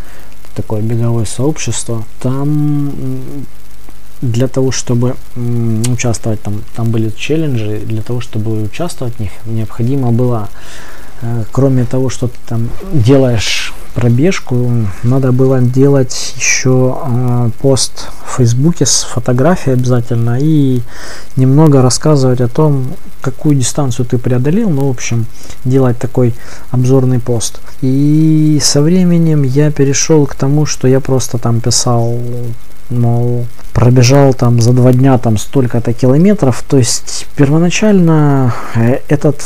такое 0.54 0.82
беговое 0.82 1.24
сообщество, 1.24 2.04
там 2.20 2.92
для 4.22 4.48
того, 4.48 4.70
чтобы 4.70 5.16
участвовать 5.90 6.42
там, 6.42 6.62
там 6.74 6.90
были 6.90 7.10
челленджи, 7.10 7.80
для 7.84 8.02
того, 8.02 8.20
чтобы 8.20 8.62
участвовать 8.62 9.14
в 9.16 9.20
них, 9.20 9.30
необходимо 9.46 10.12
было, 10.12 10.48
э, 11.22 11.44
кроме 11.52 11.84
того, 11.84 12.10
что 12.10 12.28
ты 12.28 12.36
там 12.46 12.68
делаешь 12.92 13.72
пробежку, 13.94 14.70
надо 15.02 15.32
было 15.32 15.60
делать 15.60 16.34
еще 16.36 16.98
э, 17.02 17.50
пост 17.60 18.08
в 18.24 18.36
Фейсбуке 18.36 18.86
с 18.86 19.02
фотографией 19.02 19.74
обязательно 19.74 20.38
и 20.40 20.80
немного 21.36 21.82
рассказывать 21.82 22.40
о 22.40 22.48
том, 22.48 22.94
какую 23.20 23.56
дистанцию 23.56 24.06
ты 24.06 24.18
преодолел, 24.18 24.70
ну, 24.70 24.86
в 24.86 24.90
общем, 24.90 25.26
делать 25.64 25.98
такой 25.98 26.34
обзорный 26.70 27.18
пост. 27.18 27.60
И 27.82 28.60
со 28.62 28.82
временем 28.82 29.42
я 29.42 29.70
перешел 29.70 30.26
к 30.26 30.34
тому, 30.34 30.66
что 30.66 30.88
я 30.88 31.00
просто 31.00 31.38
там 31.38 31.60
писал 31.60 32.18
мол, 32.90 33.46
пробежал 33.72 34.34
там 34.34 34.60
за 34.60 34.72
два 34.72 34.92
дня 34.92 35.18
там 35.18 35.38
столько-то 35.38 35.92
километров. 35.92 36.64
То 36.68 36.78
есть 36.78 37.26
первоначально 37.36 38.54
э, 38.74 38.98
этот 39.08 39.42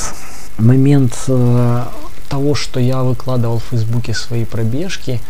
момент 0.59 1.15
э, 1.29 1.83
того, 2.29 2.55
что 2.55 2.81
я 2.81 3.03
выкладывал 3.03 3.59
в 3.59 3.71
Фейсбуке 3.71 4.15
свои 4.15 4.45
пробежки, 4.45 5.21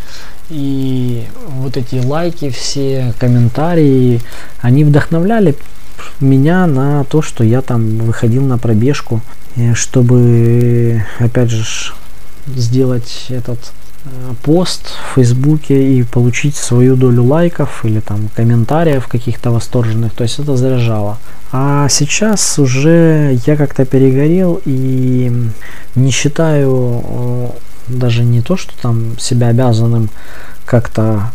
и 0.48 1.26
вот 1.48 1.76
эти 1.76 2.04
лайки, 2.04 2.50
все 2.50 3.14
комментарии, 3.18 4.20
они 4.60 4.84
вдохновляли 4.84 5.56
меня 6.20 6.66
на 6.66 7.04
то, 7.04 7.22
что 7.22 7.44
я 7.44 7.62
там 7.62 7.98
выходил 7.98 8.44
на 8.44 8.58
пробежку, 8.58 9.22
чтобы, 9.74 11.02
опять 11.18 11.50
же, 11.50 11.64
сделать 12.46 13.26
этот 13.30 13.58
пост 14.42 14.88
в 14.88 15.14
Фейсбуке 15.14 15.98
и 15.98 16.02
получить 16.02 16.56
свою 16.56 16.96
долю 16.96 17.24
лайков 17.24 17.84
или 17.84 18.00
там 18.00 18.28
комментариев 18.34 19.06
каких-то 19.06 19.50
восторженных. 19.50 20.12
То 20.12 20.24
есть 20.24 20.38
это 20.38 20.56
заряжало. 20.56 21.18
А 21.52 21.88
сейчас 21.88 22.58
уже 22.58 23.38
я 23.46 23.56
как-то 23.56 23.84
перегорел 23.84 24.60
и 24.64 25.32
не 25.94 26.10
считаю 26.10 27.02
э, 27.04 27.48
даже 27.88 28.24
не 28.24 28.42
то, 28.42 28.56
что 28.56 28.72
там 28.80 29.18
себя 29.18 29.48
обязанным 29.48 30.10
как-то 30.64 31.30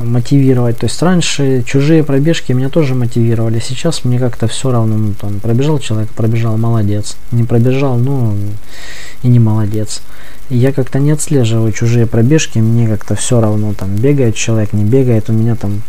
мотивировать. 0.00 0.78
То 0.78 0.86
есть 0.86 1.00
раньше 1.02 1.62
чужие 1.62 2.02
пробежки 2.02 2.52
меня 2.52 2.68
тоже 2.68 2.94
мотивировали. 2.94 3.60
Сейчас 3.60 4.04
мне 4.04 4.18
как-то 4.18 4.48
все 4.48 4.72
равно, 4.72 4.96
ну 4.96 5.14
там 5.14 5.40
пробежал 5.40 5.78
человек, 5.78 6.10
пробежал, 6.10 6.56
молодец. 6.56 7.16
Не 7.32 7.44
пробежал, 7.44 7.96
ну 7.96 8.34
и 9.22 9.28
не 9.28 9.38
молодец 9.38 10.02
я 10.50 10.72
как-то 10.72 10.98
не 10.98 11.12
отслеживаю 11.12 11.72
чужие 11.72 12.06
пробежки, 12.06 12.58
мне 12.58 12.88
как-то 12.88 13.14
все 13.14 13.40
равно, 13.40 13.72
там, 13.72 13.94
бегает 13.94 14.34
человек, 14.34 14.72
не 14.72 14.84
бегает, 14.84 15.30
у 15.30 15.32
меня 15.32 15.54
там 15.54 15.82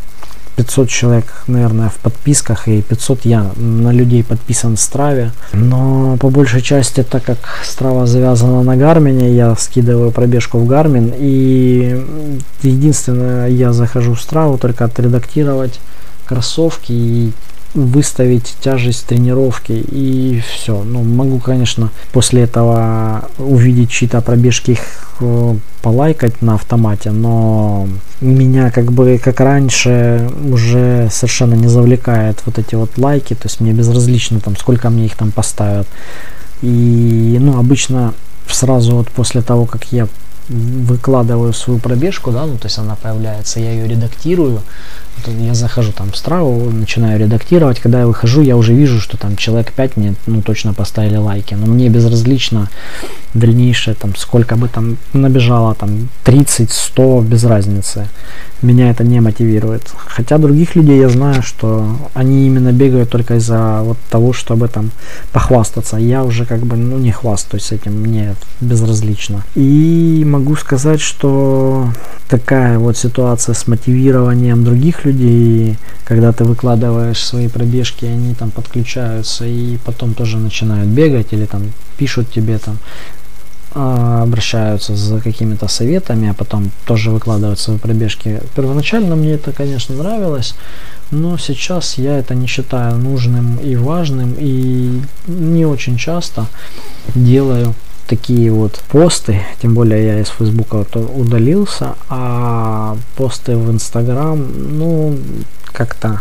500 0.62 0.90
человек, 0.90 1.26
наверное, 1.48 1.90
в 1.90 1.96
подписках, 1.96 2.68
и 2.68 2.82
500 2.82 3.26
я 3.26 3.52
на 3.56 3.92
людей 3.92 4.24
подписан 4.24 4.76
в 4.76 4.80
Страве. 4.80 5.32
Но 5.54 6.18
по 6.18 6.30
большей 6.30 6.62
части, 6.62 7.04
так 7.04 7.24
как 7.24 7.38
Страва 7.64 8.06
завязана 8.06 8.62
на 8.62 8.78
Гармине, 8.78 9.36
я 9.36 9.56
скидываю 9.56 10.12
пробежку 10.12 10.60
в 10.60 10.68
Гармин, 10.68 11.14
и 11.18 12.00
единственное, 12.62 13.48
я 13.48 13.74
захожу 13.74 14.14
в 14.14 14.22
Страву 14.22 14.58
только 14.58 14.86
отредактировать 14.86 15.80
кроссовки 16.26 16.92
и 16.92 17.32
выставить 17.74 18.56
тяжесть 18.62 19.06
тренировки 19.06 19.72
и 19.72 20.42
все. 20.42 20.84
Ну, 20.84 21.04
могу, 21.04 21.40
конечно, 21.40 21.90
после 22.12 22.44
этого 22.44 23.30
увидеть 23.38 23.90
чьи-то 23.90 24.22
пробежки, 24.22 24.72
их 24.72 25.16
э, 25.20 25.56
полайкать 25.82 26.42
на 26.42 26.56
автомате, 26.56 27.12
но 27.12 27.88
меня 28.20 28.72
как 28.72 28.92
бы, 28.92 29.20
как 29.24 29.40
раньше, 29.40 30.30
уже 30.44 31.08
совершенно 31.12 31.54
не 31.54 31.68
завлекает 31.68 32.42
вот 32.46 32.60
эти 32.60 32.76
вот 32.76 32.98
лайки, 32.98 33.34
то 33.34 33.46
есть 33.46 33.62
мне 33.62 33.72
безразлично 33.72 34.40
там, 34.40 34.58
сколько 34.58 34.90
мне 34.90 35.06
их 35.06 35.16
там 35.16 35.32
поставят. 35.32 35.88
И, 36.62 37.38
ну, 37.40 37.58
обычно 37.58 38.14
сразу 38.48 38.98
вот 38.98 39.10
после 39.10 39.42
того, 39.42 39.66
как 39.66 39.86
я 39.92 40.08
выкладываю 40.52 41.54
свою 41.54 41.80
пробежку, 41.80 42.32
да, 42.32 42.46
ну, 42.46 42.58
то 42.58 42.68
есть 42.68 42.78
она 42.78 42.96
появляется, 42.96 43.60
я 43.60 43.72
ее 43.72 43.88
редактирую, 43.88 44.62
я 45.28 45.54
захожу 45.54 45.92
там 45.92 46.12
в 46.12 46.18
Страву, 46.18 46.70
начинаю 46.72 47.20
редактировать, 47.20 47.80
когда 47.80 48.00
я 48.00 48.08
выхожу, 48.08 48.42
я 48.42 48.58
уже 48.58 48.74
вижу, 48.74 49.00
что 49.00 49.18
там 49.18 49.36
человек 49.36 49.72
5 49.72 49.98
мне, 49.98 50.16
ну, 50.26 50.42
точно 50.42 50.74
поставили 50.74 51.18
лайки, 51.18 51.54
но 51.54 51.68
мне 51.68 51.90
безразлично 51.90 52.70
дальнейшее, 53.34 53.96
там, 53.96 54.16
сколько 54.16 54.56
бы 54.56 54.68
там 54.68 54.98
набежало, 55.14 55.76
там, 55.76 56.10
30, 56.24 56.72
100, 56.72 57.22
без 57.22 57.44
разницы, 57.44 58.08
меня 58.62 58.90
это 58.90 59.04
не 59.04 59.22
мотивирует, 59.22 59.94
хотя 60.06 60.38
других 60.38 60.76
людей 60.76 61.00
я 61.00 61.10
знаю, 61.10 61.44
что 61.44 61.98
они 62.14 62.48
именно 62.48 62.72
бегают 62.72 63.10
только 63.10 63.36
из-за 63.36 63.82
вот 63.84 63.98
того, 64.10 64.34
чтобы 64.34 64.68
там 64.68 64.92
похвастаться, 65.32 65.98
я 65.98 66.24
уже 66.24 66.46
как 66.46 66.60
бы, 66.60 66.76
ну, 66.78 66.98
не 66.98 67.12
хвастаюсь 67.12 67.72
этим, 67.72 67.94
мне 68.02 68.36
безразлично, 68.60 69.44
и 69.56 70.24
могу 70.26 70.41
сказать, 70.60 71.02
что 71.02 71.90
такая 72.28 72.80
вот 72.80 72.98
ситуация 72.98 73.54
с 73.54 73.68
мотивированием 73.68 74.64
других 74.64 75.06
людей, 75.06 75.78
когда 76.06 76.32
ты 76.32 76.44
выкладываешь 76.44 77.24
свои 77.24 77.48
пробежки, 77.48 78.06
они 78.06 78.34
там 78.34 78.52
подключаются 78.52 79.46
и 79.46 79.78
потом 79.86 80.14
тоже 80.14 80.38
начинают 80.38 80.90
бегать 80.90 81.28
или 81.32 81.46
там 81.46 81.64
пишут 81.98 82.32
тебе 82.32 82.58
там 82.58 82.78
а, 83.74 84.24
обращаются 84.24 84.96
за 84.96 85.22
какими-то 85.22 85.70
советами, 85.70 86.30
а 86.30 86.34
потом 86.34 86.72
тоже 86.86 87.10
выкладывают 87.10 87.60
свои 87.60 87.78
пробежки. 87.78 88.42
Первоначально 88.54 89.16
мне 89.16 89.34
это, 89.34 89.54
конечно, 89.54 89.96
нравилось, 89.96 90.56
но 91.10 91.38
сейчас 91.38 91.98
я 91.98 92.18
это 92.18 92.36
не 92.36 92.48
считаю 92.48 92.98
нужным 92.98 93.58
и 93.58 93.78
важным, 93.78 94.36
и 94.38 95.02
не 95.28 95.66
очень 95.66 95.98
часто 95.98 96.48
делаю 97.16 97.74
такие 98.12 98.52
вот 98.52 98.82
посты, 98.90 99.42
тем 99.62 99.74
более 99.74 100.06
я 100.06 100.20
из 100.20 100.28
Фейсбука 100.28 100.86
удалился, 101.16 101.96
а 102.10 102.98
посты 103.16 103.56
в 103.56 103.72
Инстаграм, 103.72 104.38
ну, 104.78 105.18
как-то 105.72 106.20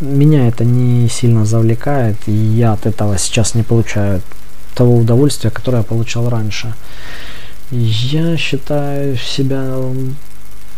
меня 0.00 0.48
это 0.48 0.64
не 0.64 1.08
сильно 1.08 1.46
завлекает, 1.46 2.16
и 2.26 2.32
я 2.32 2.74
от 2.74 2.84
этого 2.84 3.16
сейчас 3.16 3.54
не 3.54 3.62
получаю 3.62 4.20
того 4.74 4.98
удовольствия, 4.98 5.50
которое 5.50 5.78
я 5.78 5.82
получал 5.82 6.28
раньше. 6.28 6.74
Я 7.70 8.36
считаю 8.36 9.16
себя 9.16 9.64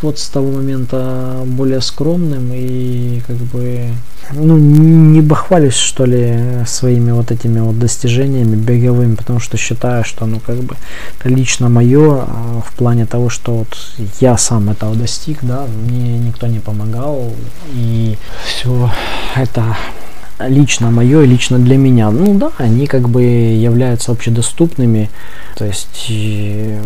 вот 0.03 0.19
с 0.19 0.29
того 0.29 0.51
момента 0.51 1.43
более 1.45 1.81
скромным 1.81 2.51
и 2.53 3.21
как 3.27 3.37
бы 3.37 3.89
ну, 4.33 4.57
не 4.57 5.21
бахвалюсь, 5.21 5.77
что 5.77 6.05
ли, 6.05 6.65
своими 6.67 7.11
вот 7.11 7.31
этими 7.31 7.61
вот 7.61 7.79
достижениями 7.79 8.57
беговыми, 8.57 9.15
потому 9.15 9.41
что 9.41 9.57
считаю, 9.57 10.05
что, 10.05 10.27
ну, 10.27 10.41
как 10.41 10.57
бы, 10.57 10.77
лично 11.25 11.69
мое 11.69 12.23
а, 12.23 12.63
в 12.65 12.73
плане 12.75 13.07
того, 13.07 13.29
что 13.29 13.59
вот 13.59 13.77
я 14.21 14.39
сам 14.39 14.71
этого 14.71 14.95
достиг, 14.95 15.39
да, 15.43 15.67
мне 15.87 16.19
никто 16.19 16.47
не 16.47 16.61
помогал, 16.61 17.33
и 17.75 18.17
все 18.47 18.91
это 19.37 19.77
лично 20.49 20.91
мое, 20.91 21.25
лично 21.25 21.59
для 21.59 21.77
меня. 21.77 22.11
Ну 22.11 22.39
да, 22.39 22.51
они 22.59 22.87
как 22.87 23.09
бы 23.09 23.23
являются 23.23 24.13
общедоступными. 24.13 25.11
То 25.57 25.65
есть 25.65 26.11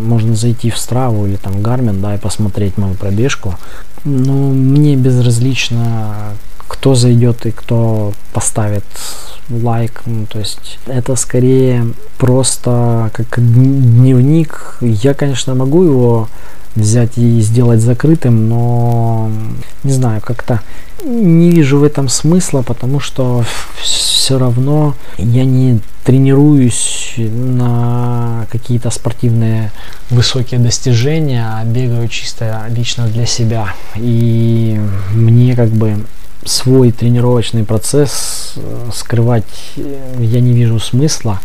можно 0.01 0.35
зайти 0.35 0.69
в 0.69 0.77
Страву 0.77 1.27
или 1.27 1.35
там 1.35 1.61
Гармин, 1.61 2.01
да, 2.01 2.15
и 2.15 2.17
посмотреть 2.17 2.77
мою 2.77 2.95
пробежку. 2.95 3.55
Но 4.03 4.33
мне 4.33 4.95
безразлично, 4.95 6.33
кто 6.67 6.95
зайдет 6.95 7.45
и 7.45 7.51
кто 7.51 8.13
поставит 8.33 8.85
лайк. 9.49 10.03
Ну, 10.05 10.25
то 10.25 10.39
есть 10.39 10.79
это 10.85 11.15
скорее 11.15 11.87
просто 12.17 13.09
как 13.13 13.39
дневник. 13.39 14.77
Я, 14.81 15.13
конечно, 15.13 15.55
могу 15.55 15.83
его 15.83 16.29
взять 16.77 17.17
и 17.17 17.41
сделать 17.41 17.81
закрытым, 17.81 18.47
но 18.47 19.31
не 19.83 19.91
знаю, 19.91 20.21
как-то 20.21 20.61
не 21.03 21.51
вижу 21.51 21.79
в 21.79 21.83
этом 21.83 22.09
смысла, 22.09 22.61
потому 22.61 22.99
что 22.99 23.43
все 23.81 24.37
равно 24.37 24.95
я 25.17 25.45
не 25.45 25.79
тренируюсь 26.03 27.13
на 27.17 28.45
какие-то 28.51 28.89
спортивные 28.89 29.71
высокие 30.09 30.59
достижения, 30.59 31.45
а 31.45 31.63
бегаю 31.65 32.07
чисто 32.07 32.65
лично 32.69 33.07
для 33.07 33.25
себя. 33.25 33.73
И 33.95 34.79
мне 35.13 35.55
как 35.55 35.69
бы 35.69 35.97
свой 36.45 36.91
тренировочный 36.91 37.63
процесс 37.63 38.53
э, 38.55 38.89
скрывать 38.93 39.43
я 39.75 40.39
не 40.39 40.53
вижу 40.53 40.79
смысла. 40.79 41.41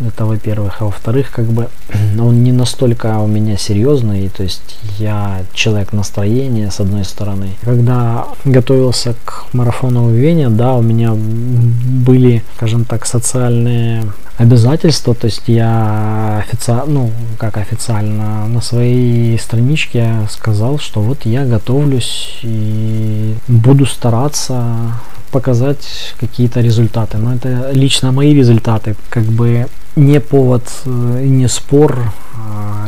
Это 0.00 0.26
во-первых. 0.26 0.76
А 0.80 0.84
во-вторых, 0.84 1.30
как 1.30 1.46
бы 1.46 1.68
он 2.18 2.42
не 2.42 2.52
настолько 2.52 3.18
у 3.18 3.26
меня 3.26 3.56
серьезный. 3.56 4.28
То 4.28 4.42
есть 4.42 4.78
я 4.98 5.42
человек 5.52 5.92
настроения, 5.92 6.70
с 6.70 6.80
одной 6.80 7.04
стороны. 7.04 7.50
Когда 7.62 8.26
готовился 8.44 9.14
к 9.24 9.46
марафону 9.52 10.04
в 10.04 10.12
Вене, 10.12 10.48
да, 10.48 10.74
у 10.74 10.82
меня 10.82 11.12
были, 11.14 12.42
скажем 12.56 12.84
так, 12.84 13.06
социальные 13.06 14.04
обязательства, 14.36 15.14
то 15.14 15.26
есть 15.26 15.42
я 15.46 16.38
официально, 16.38 16.86
ну, 16.86 17.12
как 17.38 17.56
официально, 17.56 18.46
на 18.46 18.60
своей 18.60 19.38
страничке 19.38 20.10
сказал, 20.30 20.78
что 20.78 21.00
вот 21.00 21.24
я 21.24 21.44
готовлюсь 21.44 22.38
и 22.42 23.34
буду 23.48 23.86
стараться 23.86 24.92
показать 25.30 26.14
какие-то 26.20 26.60
результаты. 26.60 27.18
Но 27.18 27.34
это 27.34 27.70
лично 27.72 28.12
мои 28.12 28.34
результаты, 28.34 28.94
как 29.08 29.24
бы 29.24 29.66
не 29.96 30.20
повод, 30.20 30.64
э, 30.84 31.24
не 31.24 31.48
спор. 31.48 32.12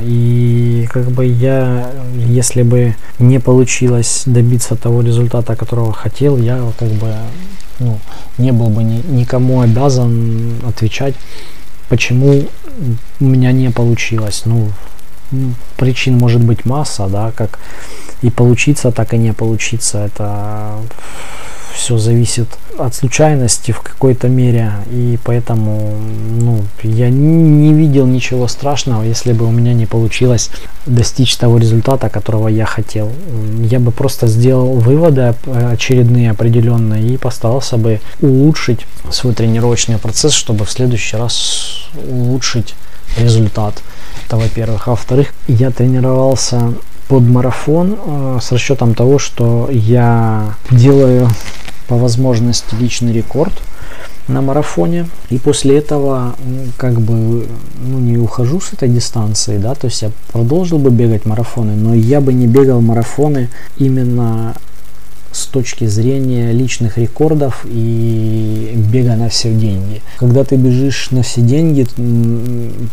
И 0.03 0.87
как 0.91 1.11
бы 1.11 1.25
я, 1.25 1.91
если 2.15 2.63
бы 2.63 2.97
не 3.19 3.41
получилось 3.41 4.23
добиться 4.27 4.77
того 4.77 5.03
результата, 5.03 5.57
которого 5.57 5.93
хотел, 5.93 6.39
я 6.39 6.61
как 6.79 6.91
бы 6.91 7.15
ну, 7.81 7.99
не 8.39 8.53
был 8.53 8.69
бы 8.69 8.83
ни, 8.83 9.03
никому 9.07 9.61
обязан 9.61 10.61
отвечать, 10.67 11.15
почему 11.89 12.45
у 13.21 13.25
меня 13.25 13.53
не 13.53 13.71
получилось. 13.71 14.43
Ну, 14.45 14.71
причин 15.77 16.19
может 16.19 16.43
быть 16.43 16.65
масса, 16.65 17.07
да, 17.07 17.33
как 17.33 17.59
и 18.23 18.31
получиться, 18.31 18.91
так 18.91 19.15
и 19.15 19.19
не 19.19 19.33
получиться. 19.33 19.99
Это 19.99 20.77
все 21.79 21.97
зависит 21.97 22.49
от 22.77 22.95
случайности 22.95 23.71
в 23.71 23.81
какой-то 23.81 24.29
мере, 24.29 24.73
и 24.91 25.17
поэтому 25.23 25.97
ну, 26.41 26.65
я 26.83 27.09
не 27.09 27.73
видел 27.73 28.07
ничего 28.07 28.49
страшного, 28.49 29.05
если 29.05 29.33
бы 29.33 29.47
у 29.47 29.51
меня 29.53 29.75
не 29.75 29.87
получилось 29.87 30.51
достичь 30.87 31.37
того 31.37 31.59
результата, 31.59 32.09
которого 32.09 32.49
я 32.49 32.67
хотел. 32.67 33.13
Я 33.63 33.79
бы 33.79 33.93
просто 33.93 34.27
сделал 34.27 34.75
выводы 34.75 35.35
очередные 35.47 36.33
определенные 36.33 37.15
и 37.15 37.17
постарался 37.17 37.77
бы 37.77 38.01
улучшить 38.21 38.87
свой 39.13 39.35
тренировочный 39.35 39.99
процесс, 39.99 40.33
чтобы 40.33 40.65
в 40.65 40.71
следующий 40.71 41.17
раз 41.17 41.89
улучшить 42.09 42.75
результат. 43.17 43.75
Это 44.27 44.37
во-первых. 44.37 44.89
А 44.89 44.91
во-вторых, 44.91 45.29
я 45.47 45.71
тренировался 45.71 46.75
под 47.09 47.23
марафон 47.23 47.97
э, 47.99 48.39
с 48.41 48.53
расчетом 48.53 48.95
того, 48.95 49.19
что 49.19 49.69
я 49.71 50.55
делаю 50.71 51.29
по 51.89 51.97
возможности 51.97 52.75
личный 52.79 53.13
рекорд 53.13 53.53
на 54.29 54.43
марафоне. 54.43 55.09
И 55.31 55.39
после 55.39 55.79
этого 55.79 56.37
как 56.77 57.01
бы 57.01 57.47
ну, 57.83 57.99
не 57.99 58.19
ухожу 58.19 58.61
с 58.61 58.75
этой 58.75 58.89
дистанции, 58.89 59.59
да, 59.59 59.75
то 59.75 59.87
есть 59.87 60.03
я 60.03 60.11
продолжил 60.31 60.79
бы 60.79 60.91
бегать 60.91 61.25
марафоны, 61.25 61.75
но 61.75 61.95
я 61.95 62.21
бы 62.21 62.33
не 62.33 62.47
бегал 62.47 62.81
марафоны 62.81 63.49
именно 63.79 64.55
с 65.39 65.47
точки 65.47 65.87
зрения 65.87 66.53
личных 66.53 66.99
рекордов 66.99 67.65
и 67.65 68.73
бега 68.93 69.15
на 69.15 69.29
все 69.29 69.53
деньги. 69.53 70.03
Когда 70.19 70.45
ты 70.45 70.57
бежишь 70.57 71.11
на 71.11 71.23
все 71.23 71.41
деньги, 71.41 71.87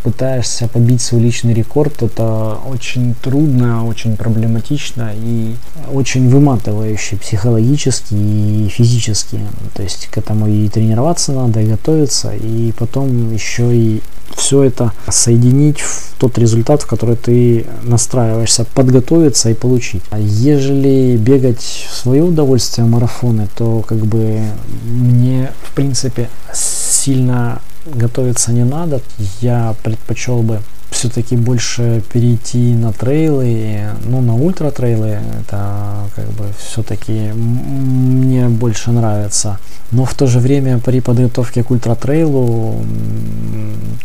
пытаешься 0.03 0.67
побить 0.67 1.01
свой 1.01 1.21
личный 1.21 1.53
рекорд, 1.53 2.03
это 2.03 2.57
очень 2.69 3.15
трудно, 3.21 3.85
очень 3.85 4.15
проблематично 4.15 5.11
и 5.15 5.55
очень 5.91 6.29
выматывающе 6.29 7.17
психологически 7.17 8.13
и 8.13 8.67
физически. 8.69 9.39
То 9.73 9.83
есть 9.83 10.07
к 10.07 10.17
этому 10.17 10.47
и 10.47 10.69
тренироваться 10.69 11.31
надо, 11.31 11.61
и 11.61 11.67
готовиться, 11.67 12.31
и 12.33 12.71
потом 12.77 13.33
еще 13.33 13.75
и 13.75 14.01
все 14.35 14.63
это 14.63 14.91
соединить 15.07 15.79
в 15.79 16.13
тот 16.17 16.37
результат, 16.37 16.81
в 16.81 16.87
который 16.87 17.15
ты 17.15 17.65
настраиваешься, 17.83 18.65
подготовиться 18.73 19.49
и 19.49 19.53
получить. 19.53 20.01
А 20.09 20.19
ежели 20.19 21.17
бегать 21.17 21.87
в 21.89 21.95
свое 21.95 22.23
удовольствие 22.35 22.85
марафоны, 22.85 23.47
то 23.55 23.81
как 23.81 23.99
бы 23.99 24.41
мне 24.85 25.51
в 25.63 25.71
принципе 25.73 26.29
сильно 26.53 27.61
готовиться 27.85 28.51
не 28.51 28.65
надо. 28.65 29.01
Я 29.41 29.73
предпочел 29.83 30.41
бы 30.41 30.59
все-таки 30.91 31.37
больше 31.37 32.03
перейти 32.11 32.73
на 32.73 32.91
трейлы, 32.91 33.89
ну 34.05 34.21
на 34.21 34.35
ультра 34.35 34.71
трейлы, 34.71 35.19
это 35.39 36.09
как 36.15 36.27
бы 36.31 36.45
все-таки 36.57 37.31
мне 37.33 38.49
больше 38.49 38.91
нравится. 38.91 39.57
Но 39.91 40.03
в 40.03 40.13
то 40.13 40.27
же 40.27 40.39
время 40.39 40.79
при 40.79 40.99
подготовке 40.99 41.63
к 41.63 41.71
ультра 41.71 41.95
трейлу 41.95 42.81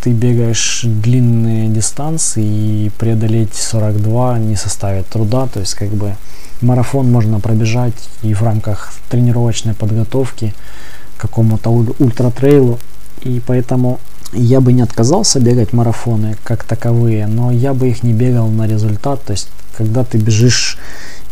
ты 0.03 0.13
бегаешь 0.13 0.83
длинные 0.85 1.69
дистанции 1.69 2.45
и 2.87 2.91
преодолеть 2.97 3.55
42 3.55 4.39
не 4.39 4.57
составит 4.57 5.07
труда, 5.07 5.49
то 5.53 5.61
есть 5.61 5.75
как 5.75 5.89
бы 5.89 6.15
марафон 6.63 7.11
можно 7.11 7.41
пробежать 7.41 7.95
и 8.23 8.35
в 8.35 8.43
рамках 8.43 8.93
тренировочной 9.09 9.75
подготовки 9.75 10.55
к 11.17 11.21
какому-то 11.21 11.71
ультра 11.71 12.31
трейлу 12.31 12.79
и 13.23 13.41
поэтому 13.47 14.01
я 14.33 14.61
бы 14.61 14.73
не 14.73 14.83
отказался 14.83 15.41
бегать 15.41 15.73
марафоны 15.73 16.37
как 16.45 16.65
таковые, 16.65 17.27
но 17.27 17.51
я 17.51 17.75
бы 17.75 17.89
их 17.89 18.03
не 18.03 18.13
бегал 18.13 18.49
на 18.49 18.67
результат. 18.67 19.25
То 19.25 19.33
есть, 19.33 19.49
когда 19.77 20.05
ты 20.05 20.19
бежишь 20.19 20.79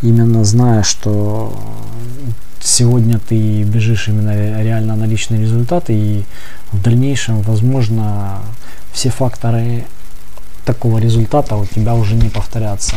именно 0.03 0.45
зная, 0.45 0.83
что 0.83 1.59
сегодня 2.61 3.21
ты 3.21 3.62
бежишь 3.62 4.09
именно 4.09 4.62
реально 4.62 4.97
на 4.97 5.05
личный 5.05 5.41
результат, 5.41 5.85
и 5.88 6.25
в 6.73 6.83
дальнейшем, 6.83 7.41
возможно, 7.43 8.41
все 8.93 9.11
факторы 9.11 9.85
такого 10.64 10.99
результата 10.99 11.57
у 11.57 11.64
тебя 11.67 11.95
уже 11.95 12.17
не 12.17 12.29
повторятся. 12.29 12.97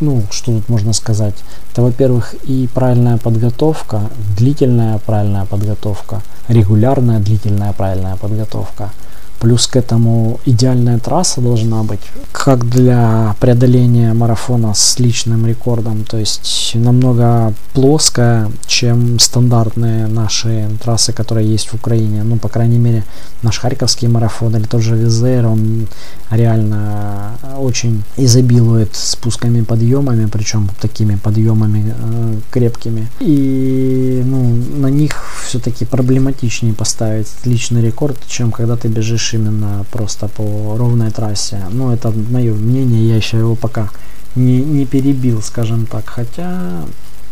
Ну, 0.00 0.22
что 0.30 0.52
тут 0.52 0.68
можно 0.68 0.92
сказать? 0.92 1.34
Это, 1.72 1.82
во-первых, 1.82 2.34
и 2.44 2.68
правильная 2.72 3.16
подготовка, 3.16 4.00
длительная 4.36 4.98
правильная 4.98 5.44
подготовка, 5.44 6.22
регулярная 6.48 7.18
длительная 7.18 7.72
правильная 7.72 8.16
подготовка– 8.16 8.90
Плюс 9.40 9.66
к 9.66 9.76
этому 9.76 10.40
идеальная 10.46 10.98
трасса 10.98 11.40
должна 11.40 11.82
быть, 11.84 12.00
как 12.32 12.68
для 12.68 13.36
преодоления 13.40 14.12
марафона 14.12 14.74
с 14.74 14.98
личным 14.98 15.46
рекордом, 15.46 16.04
то 16.04 16.18
есть 16.18 16.72
намного 16.74 17.52
плоская, 17.72 18.50
чем 18.66 19.18
стандартные 19.20 20.08
наши 20.08 20.68
трассы, 20.82 21.12
которые 21.12 21.48
есть 21.48 21.68
в 21.68 21.74
Украине. 21.74 22.24
Ну, 22.24 22.36
по 22.36 22.48
крайней 22.48 22.78
мере, 22.78 23.04
наш 23.42 23.58
Харьковский 23.58 24.08
марафон 24.08 24.56
или 24.56 24.64
тот 24.64 24.82
же 24.82 24.96
Визер, 24.96 25.46
он 25.46 25.86
реально 26.30 27.32
очень 27.58 28.02
изобилует 28.16 28.96
спусками, 28.96 29.62
подъемами, 29.62 30.26
причем 30.26 30.68
такими 30.80 31.14
подъемами 31.16 31.94
э, 31.96 32.34
крепкими. 32.50 33.08
И 33.20 34.22
ну, 34.24 34.54
на 34.80 34.88
них 34.88 35.12
все-таки 35.46 35.84
проблематичнее 35.84 36.74
поставить 36.74 37.28
личный 37.44 37.82
рекорд, 37.82 38.18
чем 38.26 38.50
когда 38.50 38.76
ты 38.76 38.88
бежишь 38.88 39.27
едешь 39.28 39.34
именно 39.34 39.84
просто 39.90 40.28
по 40.28 40.76
ровной 40.76 41.10
трассе. 41.10 41.60
Ну, 41.70 41.92
это 41.92 42.12
мое 42.30 42.54
мнение, 42.54 43.08
я 43.08 43.16
еще 43.16 43.38
его 43.38 43.54
пока 43.54 43.88
не, 44.36 44.62
не 44.62 44.86
перебил, 44.86 45.42
скажем 45.42 45.86
так. 45.86 46.04
Хотя 46.06 46.82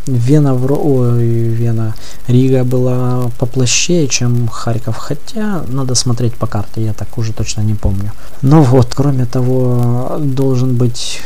Вена, 0.07 0.53
в... 0.53 0.71
Ой, 0.71 1.25
Вена, 1.25 1.93
Рига 2.27 2.63
была 2.63 3.29
поплощее, 3.39 4.07
чем 4.07 4.47
Харьков. 4.47 4.97
Хотя 4.97 5.63
надо 5.67 5.95
смотреть 5.95 6.33
по 6.33 6.47
карте, 6.47 6.81
я 6.81 6.93
так 6.93 7.17
уже 7.17 7.33
точно 7.33 7.61
не 7.63 7.75
помню. 7.75 8.11
Но 8.41 8.61
вот, 8.61 8.93
кроме 8.95 9.25
того, 9.25 10.17
должен 10.19 10.75
быть 10.75 11.21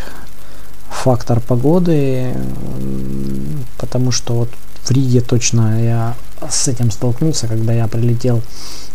фактор 0.90 1.40
погоды, 1.40 2.34
потому 3.78 4.12
что 4.12 4.34
вот 4.34 4.50
в 4.84 4.92
Риге 4.92 5.22
точно 5.22 5.84
я 5.84 6.16
с 6.50 6.68
этим 6.68 6.92
столкнулся, 6.92 7.48
когда 7.48 7.74
я 7.74 7.88
прилетел 7.88 8.42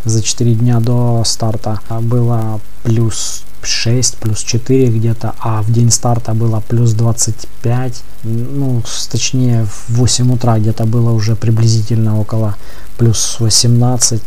за 0.04 0.22
4 0.22 0.54
дня 0.54 0.80
до 0.80 1.22
старта. 1.24 1.80
Было 2.00 2.60
плюс 2.82 3.44
6, 3.62 4.16
плюс 4.18 4.40
4 4.40 4.88
где-то, 4.88 5.34
а 5.40 5.62
в 5.62 5.72
день 5.72 5.90
старта 5.90 6.34
было 6.34 6.62
плюс 6.68 6.92
25, 6.92 8.02
ну, 8.24 8.82
точнее, 9.10 9.64
в 9.64 9.96
8 9.96 10.32
утра 10.32 10.58
где-то 10.58 10.84
было 10.86 11.10
уже 11.10 11.36
приблизительно 11.36 12.20
около 12.20 12.56
плюс 12.98 13.36
18, 13.40 14.22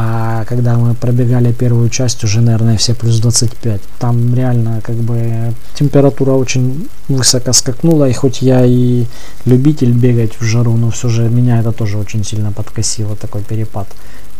а 0.00 0.44
когда 0.44 0.78
мы 0.78 0.94
пробегали 0.94 1.52
первую 1.52 1.88
часть, 1.88 2.22
уже, 2.22 2.40
наверное, 2.40 2.76
все 2.76 2.94
плюс 2.94 3.18
25. 3.18 3.80
Там 3.98 4.32
реально 4.32 4.80
как 4.80 4.94
бы 4.94 5.52
температура 5.74 6.32
очень 6.32 6.88
высоко 7.08 7.52
скакнула. 7.52 8.08
И 8.08 8.12
хоть 8.12 8.40
я 8.40 8.64
и 8.64 9.06
любитель 9.44 9.90
бегать 9.90 10.38
в 10.38 10.44
жару, 10.44 10.76
но 10.76 10.90
все 10.90 11.08
же 11.08 11.28
меня 11.28 11.58
это 11.58 11.72
тоже 11.72 11.98
очень 11.98 12.24
сильно 12.24 12.52
подкосило, 12.52 13.16
такой 13.16 13.42
перепад 13.42 13.88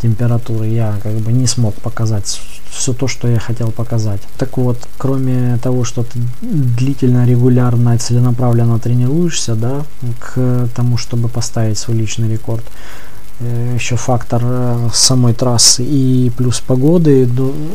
температуры. 0.01 0.69
Я 0.69 0.95
как 1.03 1.15
бы 1.15 1.33
не 1.33 1.49
смог 1.49 1.75
показать 1.75 2.41
все 2.71 2.93
то, 2.93 3.09
что 3.09 3.27
я 3.27 3.41
хотел 3.41 3.73
показать. 3.73 4.21
Так 4.39 4.59
вот, 4.59 4.79
кроме 4.97 5.59
того, 5.61 5.83
что 5.83 6.05
ты 6.05 6.21
длительно, 6.41 7.27
регулярно 7.27 7.99
целенаправленно 7.99 8.79
тренируешься, 8.79 9.57
да, 9.57 9.85
к 10.21 10.69
тому, 10.77 10.99
чтобы 10.99 11.29
поставить 11.29 11.79
свой 11.79 11.97
личный 11.97 12.31
рекорд, 12.31 12.65
еще 13.41 13.97
фактор 13.97 14.43
э, 14.45 14.89
самой 14.93 15.34
трассы 15.34 15.84
и 15.84 16.30
плюс 16.36 16.61
погоды 16.61 17.26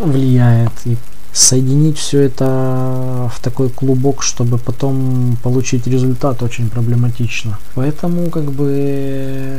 влияет. 0.03 0.72
И 0.86 0.97
соединить 1.34 1.97
все 1.97 2.22
это 2.22 3.32
в 3.36 3.41
такой 3.41 3.70
клубок, 3.70 4.22
чтобы 4.22 4.59
потом 4.59 5.36
получить 5.41 5.88
результат, 5.88 6.43
очень 6.43 6.70
проблематично. 6.70 7.57
Поэтому 7.74 8.30
как 8.30 8.51
бы 8.51 9.49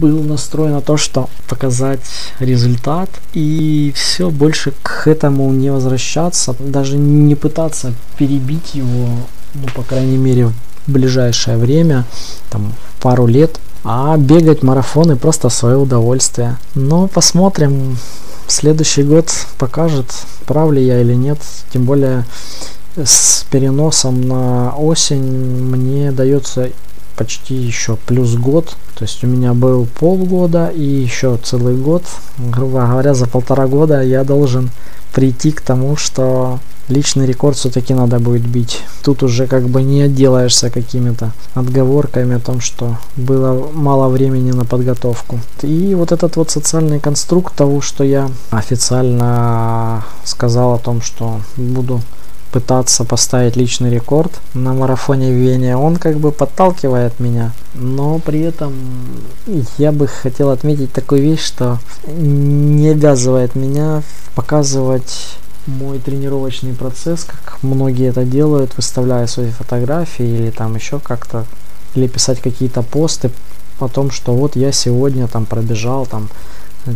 был 0.00 0.22
настроен 0.22 0.72
на 0.72 0.80
то, 0.82 0.98
что 0.98 1.30
показать 1.48 2.00
результат 2.38 3.08
и 3.32 3.92
все, 3.94 4.30
больше 4.30 4.74
к 4.82 5.06
этому 5.06 5.50
не 5.52 5.70
возвращаться, 5.70 6.54
даже 6.58 6.98
не 6.98 7.34
пытаться 7.34 7.94
перебить 8.18 8.74
его, 8.74 9.08
ну, 9.54 9.66
по 9.74 9.82
крайней 9.82 10.18
мере, 10.18 10.48
в 10.48 10.52
ближайшее 10.92 11.56
время, 11.56 12.04
там, 12.50 12.74
пару 13.00 13.26
лет, 13.26 13.58
а 13.90 14.18
бегать 14.18 14.62
марафоны 14.62 15.16
просто 15.16 15.48
свое 15.48 15.78
удовольствие. 15.78 16.58
Но 16.74 17.08
посмотрим, 17.08 17.96
следующий 18.46 19.02
год 19.02 19.30
покажет, 19.56 20.12
прав 20.44 20.70
ли 20.72 20.84
я 20.84 21.00
или 21.00 21.14
нет. 21.14 21.38
Тем 21.72 21.86
более 21.86 22.26
с 22.96 23.46
переносом 23.50 24.28
на 24.28 24.74
осень 24.76 25.22
мне 25.22 26.12
дается 26.12 26.68
почти 27.16 27.54
еще 27.54 27.96
плюс 27.96 28.34
год. 28.34 28.76
То 28.94 29.04
есть 29.04 29.24
у 29.24 29.26
меня 29.26 29.54
был 29.54 29.86
полгода 29.98 30.68
и 30.68 30.84
еще 30.84 31.38
целый 31.42 31.74
год. 31.74 32.04
Грубо 32.36 32.86
говоря, 32.86 33.14
за 33.14 33.26
полтора 33.26 33.68
года 33.68 34.02
я 34.02 34.22
должен 34.22 34.68
прийти 35.14 35.50
к 35.50 35.62
тому, 35.62 35.96
что 35.96 36.58
личный 36.88 37.26
рекорд 37.26 37.56
все-таки 37.56 37.94
надо 37.94 38.18
будет 38.18 38.46
бить. 38.46 38.82
Тут 39.02 39.22
уже 39.22 39.46
как 39.46 39.68
бы 39.68 39.82
не 39.82 40.02
отделаешься 40.02 40.70
какими-то 40.70 41.32
отговорками 41.54 42.36
о 42.36 42.40
том, 42.40 42.60
что 42.60 42.96
было 43.16 43.68
мало 43.72 44.08
времени 44.08 44.50
на 44.50 44.64
подготовку. 44.64 45.40
И 45.62 45.94
вот 45.94 46.12
этот 46.12 46.36
вот 46.36 46.50
социальный 46.50 47.00
конструкт 47.00 47.54
того, 47.54 47.80
что 47.80 48.04
я 48.04 48.30
официально 48.50 50.04
сказал 50.24 50.74
о 50.74 50.78
том, 50.78 51.02
что 51.02 51.40
буду 51.56 52.00
пытаться 52.52 53.04
поставить 53.04 53.56
личный 53.56 53.90
рекорд 53.90 54.32
на 54.54 54.72
марафоне 54.72 55.30
в 55.30 55.34
Вене, 55.34 55.76
он 55.76 55.96
как 55.96 56.16
бы 56.16 56.32
подталкивает 56.32 57.20
меня. 57.20 57.52
Но 57.74 58.18
при 58.18 58.40
этом 58.40 58.72
я 59.76 59.92
бы 59.92 60.06
хотел 60.06 60.50
отметить 60.50 60.92
такую 60.92 61.22
вещь, 61.22 61.44
что 61.44 61.78
не 62.06 62.88
обязывает 62.88 63.54
меня 63.54 64.02
показывать 64.34 65.36
мой 65.68 65.98
тренировочный 65.98 66.72
процесс, 66.72 67.24
как 67.24 67.62
многие 67.62 68.08
это 68.08 68.24
делают, 68.24 68.76
выставляя 68.76 69.26
свои 69.26 69.50
фотографии 69.50 70.24
или 70.24 70.50
там 70.50 70.74
еще 70.74 70.98
как-то, 70.98 71.44
или 71.94 72.06
писать 72.06 72.40
какие-то 72.40 72.82
посты 72.82 73.30
о 73.78 73.88
том, 73.88 74.10
что 74.10 74.34
вот 74.34 74.56
я 74.56 74.72
сегодня 74.72 75.28
там 75.28 75.46
пробежал 75.46 76.06
там 76.06 76.28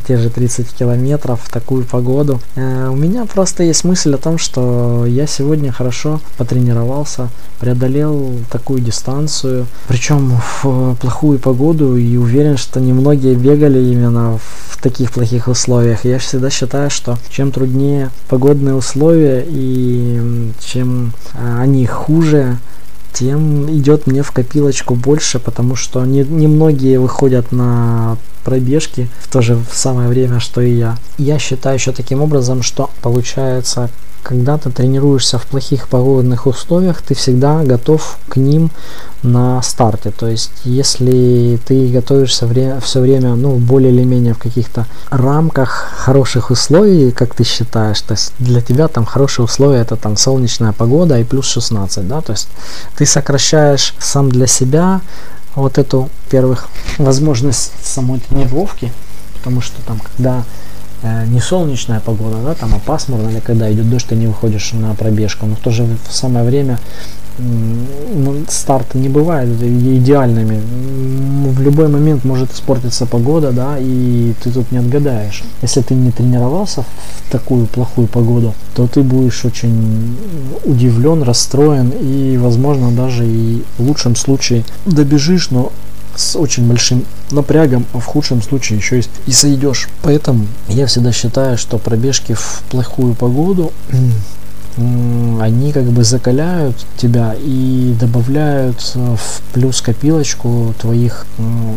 те 0.07 0.17
же 0.17 0.31
30 0.31 0.69
километров 0.73 1.41
в 1.43 1.51
такую 1.51 1.85
погоду. 1.85 2.41
Э, 2.57 2.89
у 2.89 2.97
меня 2.97 3.25
просто 3.25 3.63
есть 3.63 3.85
мысль 3.85 4.15
о 4.15 4.19
том, 4.19 4.39
что 4.39 5.05
я 5.07 5.27
сегодня 5.27 5.73
хорошо 5.73 6.21
потренировался, 6.37 7.29
преодолел 7.61 8.35
такую 8.51 8.81
дистанцию, 8.81 9.67
причем 9.89 10.41
в 10.63 10.97
плохую 10.97 11.39
погоду 11.39 11.97
и 11.97 12.17
уверен, 12.17 12.57
что 12.57 12.81
немногие 12.81 13.35
бегали 13.35 13.79
именно 13.79 14.39
в 14.69 14.83
таких 14.83 15.13
плохих 15.13 15.49
условиях. 15.49 16.05
Я 16.05 16.19
всегда 16.19 16.51
считаю, 16.51 16.91
что 16.91 17.19
чем 17.31 17.53
труднее 17.53 18.11
погодные 18.29 18.75
условия 18.75 19.45
и 19.47 20.51
чем 20.61 21.13
э, 21.35 21.59
они 21.61 21.87
хуже, 21.87 22.59
тем 23.13 23.71
идет 23.71 24.07
мне 24.07 24.23
в 24.23 24.33
копилочку 24.33 24.95
больше, 24.95 25.39
потому 25.39 25.77
что 25.77 26.05
не, 26.05 26.23
не 26.23 26.47
многие 26.47 26.99
выходят 26.99 27.53
на 27.53 28.17
пробежки 28.45 29.09
в 29.21 29.33
то 29.33 29.43
же 29.43 29.59
самое 29.73 30.09
время, 30.09 30.41
что 30.41 30.61
и 30.61 30.73
я. 30.73 30.97
Я 31.19 31.39
считаю 31.39 31.77
еще 31.77 31.93
таким 31.93 32.23
образом, 32.23 32.63
что 32.63 32.91
получается 33.03 33.91
когда 34.23 34.57
ты 34.57 34.71
тренируешься 34.71 35.39
в 35.39 35.47
плохих 35.47 35.89
погодных 35.89 36.47
условиях, 36.47 37.03
ты 37.03 37.15
всегда 37.15 37.65
готов 37.65 38.19
к 38.29 38.37
ним 38.37 38.71
на 39.23 39.63
старте. 39.63 40.11
То 40.11 40.29
есть, 40.29 40.51
если 40.65 41.59
ты 41.65 41.89
готовишься 41.89 42.47
вре- 42.47 42.81
все 42.81 43.01
время, 43.01 43.35
ну, 43.35 43.57
более 43.57 43.93
или 43.93 44.05
менее 44.05 44.35
в 44.35 44.39
каких-то 44.39 44.87
рамках 45.11 45.89
хороших 45.97 46.51
условий, 46.51 47.11
как 47.11 47.35
ты 47.35 47.45
считаешь, 47.45 48.01
то 48.01 48.15
есть 48.15 48.33
для 48.39 48.61
тебя 48.61 48.89
там 48.89 49.05
хорошие 49.05 49.45
условия 49.45 49.81
это 49.81 49.97
там 49.97 50.17
солнечная 50.17 50.73
погода 50.73 51.19
и 51.19 51.25
плюс 51.25 51.47
16, 51.47 52.09
да, 52.09 52.21
то 52.21 52.33
есть 52.33 52.49
ты 52.97 53.02
сокращаешь 53.07 53.95
сам 53.99 54.31
для 54.31 54.47
себя 54.47 55.01
вот 55.55 55.79
эту, 55.79 56.09
первых, 56.31 56.69
возможность 56.99 57.73
самой 57.83 58.21
тренировки, 58.21 58.93
потому 59.35 59.61
что 59.61 59.83
там, 59.83 60.01
когда 60.01 60.45
не 61.03 61.41
солнечная 61.41 62.01
погода, 62.01 62.37
да, 62.45 62.55
там, 62.55 62.71
а 62.75 63.31
или 63.31 63.41
когда 63.41 63.73
идет 63.73 63.91
дождь, 63.91 64.07
ты 64.07 64.15
не 64.15 64.27
выходишь 64.27 64.73
на 64.73 64.95
пробежку. 64.95 65.47
Но 65.47 65.57
в 65.57 65.61
то 65.61 65.71
же 65.71 65.87
самое 66.09 66.45
время 66.45 66.79
ну, 67.39 68.45
старты 68.49 68.99
не 68.99 69.09
бывают 69.09 69.51
идеальными. 69.61 70.61
В 71.51 71.61
любой 71.61 71.89
момент 71.89 72.25
может 72.25 72.53
испортиться 72.53 73.07
погода, 73.07 73.53
да, 73.53 73.77
и 73.79 74.35
ты 74.43 74.51
тут 74.51 74.71
не 74.71 74.79
отгадаешь. 74.79 75.43
Если 75.63 75.81
ты 75.81 75.95
не 75.95 76.11
тренировался 76.11 76.83
в 76.83 77.33
такую 77.33 77.67
плохую 77.67 78.07
погоду, 78.07 78.55
то 78.75 78.87
ты 78.87 79.03
будешь 79.03 79.45
очень 79.45 80.17
удивлен, 80.65 81.23
расстроен 81.23 81.91
и, 81.91 82.37
возможно, 82.37 82.91
даже 82.93 83.27
и 83.27 83.65
в 83.79 83.83
лучшем 83.83 84.15
случае 84.15 84.65
добежишь, 84.87 85.51
но 85.51 85.73
с 86.17 86.37
очень 86.37 86.67
большим 86.67 87.05
напрягом, 87.31 87.87
а 87.93 87.99
в 87.99 88.05
худшем 88.05 88.43
случае 88.43 88.79
еще 88.79 89.01
и, 89.01 89.05
и 89.27 89.33
сойдешь. 89.33 89.89
Поэтому 90.03 90.47
я 90.69 90.87
всегда 90.87 91.13
считаю, 91.13 91.59
что 91.59 91.79
пробежки 91.79 92.35
в 92.35 92.63
плохую 92.71 93.15
погоду 93.15 93.73
они 94.77 95.73
как 95.73 95.85
бы 95.85 96.03
закаляют 96.03 96.77
тебя 96.97 97.35
и 97.39 97.95
добавляют 98.01 98.93
э, 98.95 99.17
в 99.17 99.43
плюс 99.53 99.83
копилочку 99.83 100.75
твоих 100.81 101.27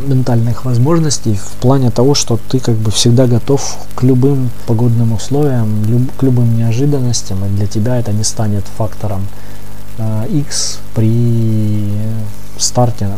ментальных 0.07 0.65
возможностей 0.65 1.35
в 1.35 1.61
плане 1.61 1.91
того, 1.91 2.15
что 2.15 2.39
ты 2.49 2.59
как 2.59 2.75
бы 2.75 2.91
всегда 2.91 3.27
готов 3.27 3.77
к 3.95 4.03
любым 4.03 4.49
погодным 4.65 5.13
условиям, 5.13 6.07
к 6.17 6.23
любым 6.23 6.57
неожиданностям, 6.57 7.43
и 7.45 7.49
для 7.49 7.67
тебя 7.67 7.99
это 7.99 8.13
не 8.13 8.23
станет 8.23 8.63
фактором 8.77 9.27
X 10.29 10.79
э, 10.79 10.95
при 10.95 11.91
старте 12.57 13.09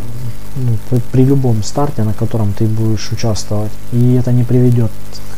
ну, 0.56 0.78
при, 0.90 1.00
при 1.12 1.24
любом 1.24 1.64
старте, 1.64 2.04
на 2.04 2.14
котором 2.14 2.54
ты 2.54 2.66
будешь 2.66 3.12
участвовать. 3.12 3.72
И 3.92 4.14
это 4.14 4.32
не 4.32 4.44
приведет 4.44 4.92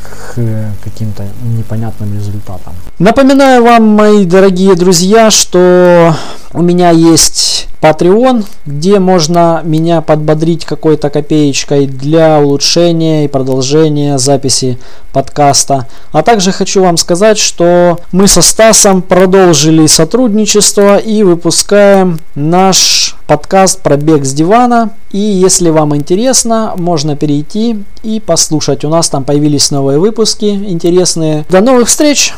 к 0.03 0.35
каким-то 0.83 1.23
непонятным 1.57 2.13
результатам. 2.13 2.73
Напоминаю 2.99 3.63
вам, 3.63 3.83
мои 3.83 4.25
дорогие 4.25 4.75
друзья, 4.75 5.29
что 5.29 6.15
у 6.53 6.61
меня 6.61 6.91
есть 6.91 7.48
Patreon, 7.81 8.45
где 8.65 8.99
можно 8.99 9.61
меня 9.63 10.01
подбодрить 10.01 10.65
какой-то 10.65 11.09
копеечкой 11.09 11.87
для 11.87 12.39
улучшения 12.39 13.25
и 13.25 13.27
продолжения 13.27 14.17
записи 14.17 14.77
подкаста. 15.13 15.87
А 16.11 16.21
также 16.23 16.51
хочу 16.51 16.81
вам 16.81 16.97
сказать, 16.97 17.37
что 17.37 17.99
мы 18.11 18.27
со 18.27 18.41
Стасом 18.41 19.01
продолжили 19.01 19.87
сотрудничество 19.87 20.97
и 20.97 21.23
выпускаем 21.23 22.19
наш 22.35 23.15
подкаст 23.27 23.81
«Пробег 23.81 24.25
с 24.25 24.33
дивана». 24.33 24.91
И 25.11 25.19
если 25.19 25.69
вам 25.69 25.95
интересно, 25.95 26.73
можно 26.75 27.15
перейти 27.15 27.83
и 28.03 28.19
послушать. 28.19 28.85
У 28.85 28.89
нас 28.89 29.09
там 29.09 29.23
появились 29.23 29.71
новые 29.71 29.99
выпуски 29.99 30.45
интересные. 30.45 31.45
До 31.49 31.61
новых 31.61 31.87
встреч! 31.87 32.33